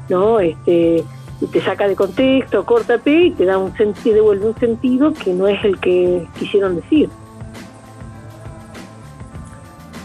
¿no? 0.08 0.40
Este, 0.40 1.04
y 1.40 1.46
te 1.46 1.60
saca 1.62 1.88
de 1.88 1.96
contexto, 1.96 2.66
córtate 2.66 3.24
y 3.24 3.30
te 3.30 3.46
da 3.46 3.56
un 3.56 3.74
sentido, 3.76 4.16
devuelve 4.16 4.46
un 4.46 4.58
sentido 4.58 5.14
que 5.14 5.32
no 5.32 5.48
es 5.48 5.64
el 5.64 5.78
que 5.80 6.26
quisieron 6.38 6.76
decir. 6.76 7.08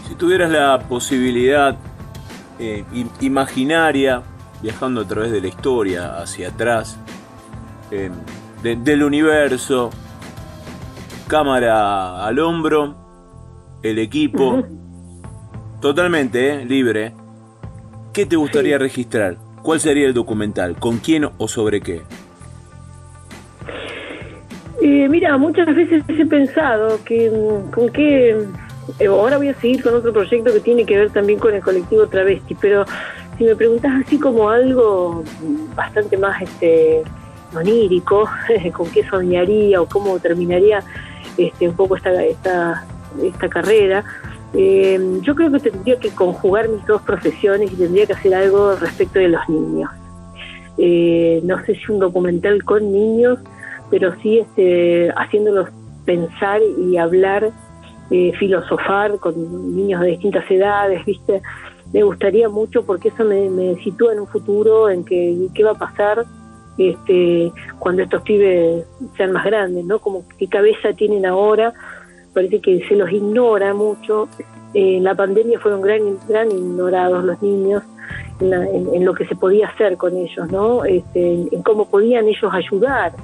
Si 0.08 0.14
tuvieras 0.14 0.50
la 0.50 0.78
posibilidad 0.88 1.76
eh, 2.58 2.84
imaginaria, 3.20 4.22
viajando 4.62 5.02
a 5.02 5.04
través 5.06 5.30
de 5.30 5.42
la 5.42 5.48
historia 5.48 6.18
hacia 6.18 6.48
atrás, 6.48 6.98
eh, 7.90 8.10
del 8.62 9.02
universo, 9.02 9.90
cámara 11.28 12.24
al 12.24 12.38
hombro, 12.38 12.94
el 13.82 13.98
equipo, 13.98 14.64
totalmente 15.80 16.62
eh, 16.62 16.64
libre, 16.64 17.12
¿qué 18.12 18.26
te 18.26 18.36
gustaría 18.36 18.78
registrar? 18.78 19.36
¿Cuál 19.62 19.80
sería 19.80 20.06
el 20.06 20.14
documental? 20.14 20.76
¿Con 20.76 20.98
quién 20.98 21.28
o 21.38 21.48
sobre 21.48 21.80
qué? 21.80 22.02
Eh, 24.82 25.08
mira, 25.08 25.36
muchas 25.36 25.66
veces 25.66 26.04
he 26.08 26.26
pensado 26.26 27.02
que 27.04 27.30
mm, 27.30 27.70
con 27.70 27.88
qué... 27.90 28.36
Eh, 29.00 29.06
ahora 29.06 29.36
voy 29.36 29.48
a 29.48 29.54
seguir 29.54 29.82
con 29.82 29.94
otro 29.94 30.12
proyecto 30.12 30.52
que 30.52 30.60
tiene 30.60 30.86
que 30.86 30.96
ver 30.96 31.10
también 31.10 31.38
con 31.38 31.54
el 31.54 31.60
colectivo 31.60 32.06
travesti, 32.06 32.54
pero 32.54 32.84
si 33.36 33.44
me 33.44 33.56
preguntas 33.56 33.92
así 34.04 34.18
como 34.18 34.48
algo 34.48 35.24
bastante 35.74 36.16
más 36.16 36.40
este 36.40 37.02
onírico, 37.54 38.28
con 38.72 38.90
qué 38.90 39.06
soñaría 39.08 39.80
o 39.80 39.86
cómo 39.86 40.18
terminaría 40.18 40.82
este 41.36 41.68
un 41.68 41.76
poco 41.76 41.96
esta 41.96 42.24
esta, 42.24 42.86
esta 43.22 43.48
carrera, 43.48 44.04
eh, 44.54 44.98
yo 45.22 45.34
creo 45.34 45.50
que 45.52 45.58
tendría 45.58 45.98
que 45.98 46.10
conjugar 46.10 46.68
mis 46.68 46.84
dos 46.86 47.02
profesiones 47.02 47.72
y 47.72 47.76
tendría 47.76 48.06
que 48.06 48.14
hacer 48.14 48.34
algo 48.34 48.74
respecto 48.76 49.18
de 49.18 49.28
los 49.28 49.46
niños. 49.48 49.90
Eh, 50.78 51.40
no 51.44 51.62
sé 51.64 51.74
si 51.74 51.92
un 51.92 51.98
documental 51.98 52.62
con 52.64 52.92
niños, 52.92 53.38
pero 53.90 54.14
sí 54.22 54.38
este, 54.38 55.10
haciéndolos 55.16 55.68
pensar 56.04 56.60
y 56.62 56.96
hablar, 56.96 57.50
eh, 58.10 58.32
filosofar 58.38 59.18
con 59.18 59.76
niños 59.76 60.00
de 60.00 60.08
distintas 60.08 60.50
edades, 60.50 61.04
¿viste? 61.04 61.42
Me 61.92 62.02
gustaría 62.02 62.48
mucho 62.48 62.84
porque 62.84 63.08
eso 63.08 63.24
me, 63.24 63.74
sitúa 63.82 64.12
en 64.12 64.20
un 64.20 64.26
futuro 64.26 64.88
en 64.88 65.04
que 65.04 65.48
qué 65.54 65.64
va 65.64 65.72
a 65.72 65.78
pasar 65.78 66.24
este, 66.78 67.52
cuando 67.78 68.02
estos 68.02 68.22
pibes 68.22 68.84
sean 69.16 69.32
más 69.32 69.44
grandes, 69.44 69.84
¿no? 69.84 69.98
Como 69.98 70.24
qué 70.38 70.46
cabeza 70.48 70.92
tienen 70.92 71.26
ahora 71.26 71.72
parece 72.36 72.60
que 72.60 72.86
se 72.86 72.94
los 72.96 73.10
ignora 73.10 73.72
mucho. 73.72 74.28
En 74.74 75.02
la 75.04 75.14
pandemia 75.14 75.58
fueron 75.58 75.80
gran, 75.80 76.18
gran 76.28 76.50
ignorados 76.50 77.24
los 77.24 77.40
niños 77.40 77.82
en, 78.40 79.04
lo 79.06 79.14
que 79.14 79.26
se 79.26 79.34
podía 79.34 79.68
hacer 79.68 79.96
con 79.96 80.14
ellos, 80.14 80.52
¿no? 80.52 80.84
Este, 80.84 81.48
en, 81.50 81.62
cómo 81.62 81.88
podían 81.88 82.28
ellos 82.28 82.52
ayudar 82.52 83.14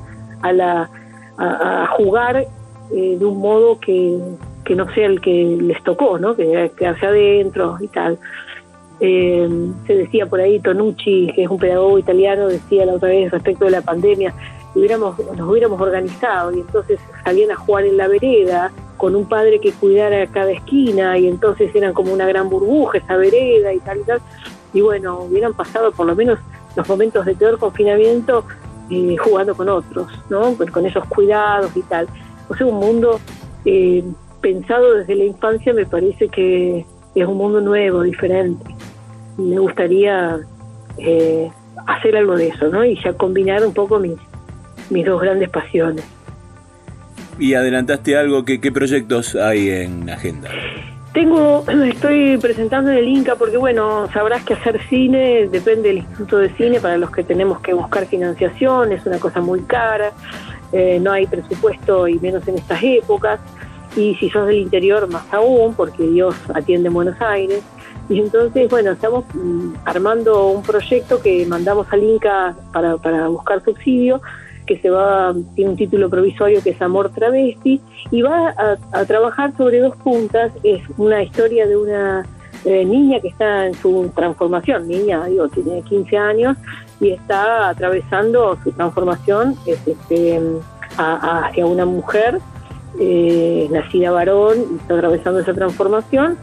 a, 0.40 0.50
la, 0.54 0.88
a, 1.36 1.86
jugar 1.88 2.46
eh, 2.90 3.16
de 3.18 3.24
un 3.24 3.38
modo 3.38 3.78
que, 3.78 4.18
que, 4.64 4.74
no 4.74 4.90
sea 4.94 5.08
el 5.08 5.20
que 5.20 5.58
les 5.60 5.82
tocó, 5.82 6.18
¿no? 6.18 6.34
Que 6.34 6.72
quedarse 6.74 7.04
adentro 7.04 7.76
y 7.82 7.88
tal. 7.88 8.18
Eh, 9.04 9.48
se 9.84 9.96
decía 9.96 10.26
por 10.26 10.40
ahí, 10.40 10.60
Tonucci, 10.60 11.32
que 11.34 11.42
es 11.42 11.50
un 11.50 11.58
pedagogo 11.58 11.98
italiano, 11.98 12.46
decía 12.46 12.86
la 12.86 12.94
otra 12.94 13.08
vez 13.08 13.32
respecto 13.32 13.64
de 13.64 13.72
la 13.72 13.80
pandemia, 13.80 14.32
hubiéramos, 14.76 15.18
nos 15.18 15.50
hubiéramos 15.50 15.80
organizado 15.80 16.52
y 16.52 16.60
entonces 16.60 17.00
salían 17.24 17.50
a 17.50 17.56
jugar 17.56 17.84
en 17.84 17.96
la 17.96 18.06
vereda 18.06 18.70
con 18.98 19.16
un 19.16 19.24
padre 19.24 19.58
que 19.58 19.72
cuidara 19.72 20.24
cada 20.28 20.52
esquina 20.52 21.18
y 21.18 21.26
entonces 21.26 21.74
eran 21.74 21.92
como 21.94 22.12
una 22.12 22.28
gran 22.28 22.48
burbuja 22.48 22.98
esa 22.98 23.16
vereda 23.16 23.72
y 23.72 23.80
tal 23.80 23.98
y 23.98 24.04
tal. 24.04 24.20
Y 24.72 24.82
bueno, 24.82 25.22
hubieran 25.22 25.52
pasado 25.52 25.90
por 25.90 26.06
lo 26.06 26.14
menos 26.14 26.38
los 26.76 26.88
momentos 26.88 27.26
de 27.26 27.34
peor 27.34 27.58
confinamiento 27.58 28.44
eh, 28.88 29.16
jugando 29.16 29.56
con 29.56 29.68
otros, 29.68 30.06
¿no? 30.30 30.56
Con, 30.56 30.86
esos 30.86 31.04
cuidados 31.06 31.76
y 31.76 31.82
tal. 31.82 32.06
O 32.48 32.54
sea, 32.54 32.68
un 32.68 32.76
mundo 32.76 33.18
eh, 33.64 34.04
pensado 34.40 34.94
desde 34.94 35.16
la 35.16 35.24
infancia 35.24 35.74
me 35.74 35.86
parece 35.86 36.28
que 36.28 36.86
es 37.16 37.26
un 37.26 37.36
mundo 37.36 37.60
nuevo, 37.60 38.02
diferente. 38.02 38.64
Me 39.36 39.58
gustaría 39.58 40.38
eh, 40.98 41.50
hacer 41.86 42.16
algo 42.16 42.36
de 42.36 42.48
eso, 42.48 42.68
¿no? 42.68 42.84
Y 42.84 42.98
ya 43.02 43.12
combinar 43.14 43.64
un 43.66 43.72
poco 43.72 43.98
mis, 43.98 44.16
mis 44.90 45.04
dos 45.06 45.20
grandes 45.20 45.48
pasiones. 45.48 46.04
¿Y 47.38 47.54
adelantaste 47.54 48.16
algo? 48.16 48.44
¿Qué, 48.44 48.60
qué 48.60 48.70
proyectos 48.70 49.34
hay 49.34 49.70
en 49.70 50.08
agenda? 50.10 50.50
Tengo, 51.12 51.64
estoy 51.84 52.38
presentando 52.38 52.90
en 52.90 52.98
el 52.98 53.08
Inca 53.08 53.36
porque 53.36 53.56
bueno, 53.56 54.08
sabrás 54.12 54.44
que 54.44 54.54
hacer 54.54 54.80
cine 54.88 55.48
depende 55.48 55.88
del 55.88 55.98
Instituto 55.98 56.38
de 56.38 56.50
Cine 56.50 56.80
para 56.80 56.96
los 56.96 57.10
que 57.10 57.22
tenemos 57.22 57.60
que 57.60 57.74
buscar 57.74 58.06
financiación, 58.06 58.92
es 58.92 59.04
una 59.06 59.18
cosa 59.18 59.40
muy 59.40 59.60
cara, 59.62 60.12
eh, 60.72 60.98
no 61.00 61.12
hay 61.12 61.26
presupuesto 61.26 62.08
y 62.08 62.18
menos 62.18 62.46
en 62.48 62.56
estas 62.56 62.82
épocas, 62.82 63.40
y 63.96 64.14
si 64.14 64.30
sos 64.30 64.46
del 64.46 64.56
interior 64.56 65.08
más 65.08 65.24
aún, 65.32 65.74
porque 65.74 66.02
Dios 66.04 66.34
atiende 66.54 66.88
en 66.88 66.94
Buenos 66.94 67.20
Aires. 67.20 67.62
Y 68.08 68.20
entonces, 68.20 68.68
bueno, 68.68 68.92
estamos 68.92 69.24
mm, 69.32 69.74
armando 69.84 70.48
un 70.48 70.62
proyecto 70.62 71.20
que 71.20 71.46
mandamos 71.46 71.86
al 71.92 72.02
Inca 72.02 72.54
para, 72.72 72.96
para 72.96 73.28
buscar 73.28 73.62
subsidio, 73.64 74.20
que 74.66 74.78
se 74.78 74.90
va, 74.90 75.34
tiene 75.54 75.72
un 75.72 75.76
título 75.76 76.08
provisorio 76.08 76.62
que 76.62 76.70
es 76.70 76.82
Amor 76.82 77.10
Travesti, 77.10 77.80
y 78.10 78.22
va 78.22 78.54
a, 78.92 79.04
trabajar 79.04 79.56
sobre 79.56 79.80
dos 79.80 79.96
puntas, 79.96 80.52
es 80.62 80.82
una 80.96 81.22
historia 81.22 81.66
de 81.66 81.76
una 81.76 82.26
eh, 82.64 82.84
niña 82.84 83.20
que 83.20 83.28
está 83.28 83.66
en 83.66 83.74
su 83.74 84.10
transformación, 84.14 84.86
niña, 84.88 85.26
digo, 85.26 85.48
tiene 85.48 85.82
15 85.82 86.16
años, 86.16 86.56
y 87.00 87.10
está 87.10 87.70
atravesando 87.70 88.56
su 88.62 88.70
transformación 88.72 89.56
este, 89.66 90.40
hacia 90.96 91.66
una 91.66 91.84
mujer 91.84 92.38
eh, 93.00 93.68
nacida 93.70 94.10
varón, 94.12 94.58
y 94.72 94.76
está 94.76 94.94
atravesando 94.94 95.40
esa 95.40 95.54
transformación, 95.54 96.38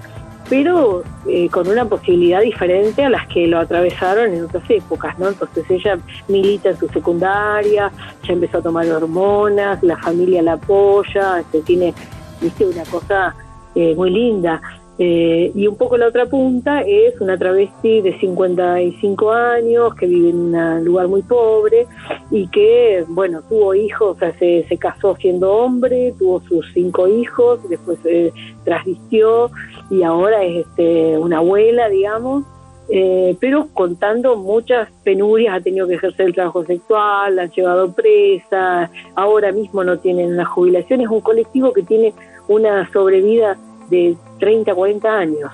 pero 0.50 1.04
eh, 1.28 1.48
con 1.50 1.68
una 1.68 1.86
posibilidad 1.86 2.42
diferente 2.42 3.06
a 3.06 3.10
las 3.10 3.28
que 3.28 3.48
lo 3.48 3.60
atravesaron 3.60 4.34
en 4.34 4.46
otras 4.46 4.68
épocas, 4.70 5.18
¿no? 5.20 5.30
Entonces 5.30 5.64
ella 5.70 6.00
milita 6.28 6.70
en 6.70 6.78
su 6.78 6.88
secundaria, 6.90 7.92
ya 8.24 8.34
empezó 8.34 8.58
a 8.58 8.62
tomar 8.64 8.90
hormonas, 8.90 9.82
la 9.84 9.98
familia 9.98 10.42
la 10.42 10.54
apoya, 10.54 11.40
este, 11.40 11.62
tiene, 11.62 11.94
viste, 12.42 12.66
una 12.66 12.84
cosa 12.86 13.36
eh, 13.76 13.94
muy 13.96 14.10
linda. 14.10 14.60
Eh, 15.02 15.54
y 15.56 15.66
un 15.66 15.78
poco 15.78 15.96
la 15.96 16.08
otra 16.08 16.26
punta 16.26 16.82
es 16.82 17.22
una 17.22 17.38
travesti 17.38 18.02
de 18.02 18.20
55 18.20 19.32
años 19.32 19.96
que 19.96 20.06
vive 20.06 20.32
en 20.32 20.54
un 20.54 20.84
lugar 20.84 21.08
muy 21.08 21.22
pobre 21.22 21.88
y 22.30 22.50
que, 22.50 23.06
bueno, 23.08 23.42
tuvo 23.48 23.74
hijos, 23.74 24.18
o 24.22 24.32
se, 24.38 24.78
casó 24.78 25.16
siendo 25.16 25.54
hombre, 25.54 26.14
tuvo 26.20 26.42
sus 26.42 26.70
cinco 26.74 27.08
hijos, 27.08 27.62
después 27.70 27.98
se 28.04 28.34
trasvistió 28.66 29.50
y 29.90 30.04
ahora 30.04 30.44
es 30.44 30.68
este, 30.68 31.18
una 31.18 31.38
abuela, 31.38 31.88
digamos, 31.88 32.44
eh, 32.90 33.38
pero 33.40 33.70
contando 33.74 34.36
muchas 34.36 34.90
penurias, 35.06 35.56
ha 35.56 35.62
tenido 35.62 35.88
que 35.88 35.94
ejercer 35.94 36.26
el 36.26 36.34
trabajo 36.34 36.66
sexual, 36.66 37.38
la 37.38 37.44
han 37.44 37.52
llevado 37.52 37.94
presa, 37.94 38.92
ahora 39.16 39.54
mismo 39.54 39.82
no 39.86 39.98
tienen 39.98 40.34
una 40.34 40.44
jubilación, 40.44 41.00
es 41.00 41.08
un 41.08 41.22
colectivo 41.22 41.72
que 41.72 41.84
tiene 41.84 42.14
una 42.50 42.92
sobrevida 42.92 43.58
de 43.90 44.16
30, 44.40 44.74
40 44.74 45.18
años. 45.18 45.52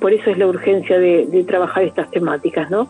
Por 0.00 0.12
eso 0.12 0.30
es 0.30 0.38
la 0.38 0.46
urgencia 0.46 0.98
de, 0.98 1.44
trabajar 1.46 1.84
estas 1.84 2.10
temáticas, 2.10 2.70
¿no? 2.70 2.88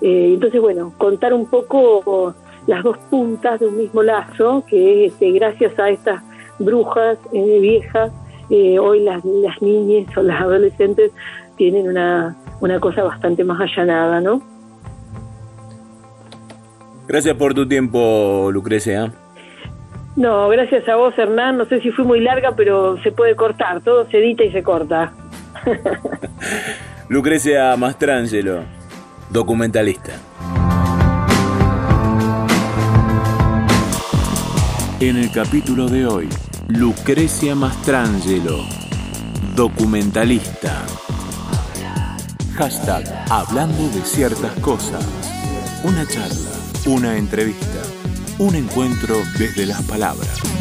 Eh, 0.00 0.32
entonces, 0.34 0.60
bueno, 0.60 0.92
contar 0.96 1.34
un 1.34 1.46
poco 1.46 2.34
las 2.66 2.82
dos 2.82 2.98
puntas 3.10 3.60
de 3.60 3.66
un 3.66 3.76
mismo 3.76 4.02
lazo, 4.02 4.64
que 4.66 5.06
este, 5.06 5.30
gracias 5.32 5.78
a 5.78 5.90
estas 5.90 6.22
brujas 6.58 7.18
eh, 7.32 7.58
viejas, 7.60 8.12
eh, 8.50 8.78
hoy 8.78 9.00
las, 9.00 9.24
las 9.24 9.60
niñas 9.60 10.16
o 10.16 10.22
las 10.22 10.40
adolescentes 10.40 11.12
tienen 11.56 11.88
una, 11.88 12.36
una 12.60 12.80
cosa 12.80 13.02
bastante 13.02 13.44
más 13.44 13.60
allanada, 13.60 14.20
¿no? 14.20 14.40
Gracias 17.06 17.36
por 17.36 17.54
tu 17.54 17.68
tiempo, 17.68 18.50
Lucrecia. 18.52 19.12
No, 20.16 20.48
gracias 20.48 20.88
a 20.88 20.96
vos, 20.96 21.16
Hernán. 21.18 21.58
No 21.58 21.66
sé 21.66 21.80
si 21.80 21.90
fui 21.90 22.04
muy 22.04 22.20
larga, 22.20 22.56
pero 22.56 23.00
se 23.02 23.12
puede 23.12 23.36
cortar. 23.36 23.82
Todo 23.82 24.08
se 24.10 24.18
edita 24.18 24.44
y 24.44 24.50
se 24.50 24.62
corta. 24.62 25.12
Lucrecia 27.08 27.76
Mastrangelo, 27.76 28.64
documentalista. 29.30 30.12
En 34.98 35.18
el 35.18 35.30
capítulo 35.30 35.88
de 35.88 36.06
hoy, 36.06 36.28
Lucrecia 36.68 37.54
Mastrangelo, 37.54 38.56
documentalista. 39.54 40.82
Hashtag 42.54 43.04
Hablando 43.30 43.82
de 43.90 44.00
ciertas 44.00 44.52
cosas. 44.60 45.04
Una 45.84 46.06
charla, 46.06 46.50
una 46.86 47.18
entrevista, 47.18 47.82
un 48.38 48.54
encuentro 48.54 49.22
desde 49.38 49.66
las 49.66 49.82
palabras. 49.82 50.55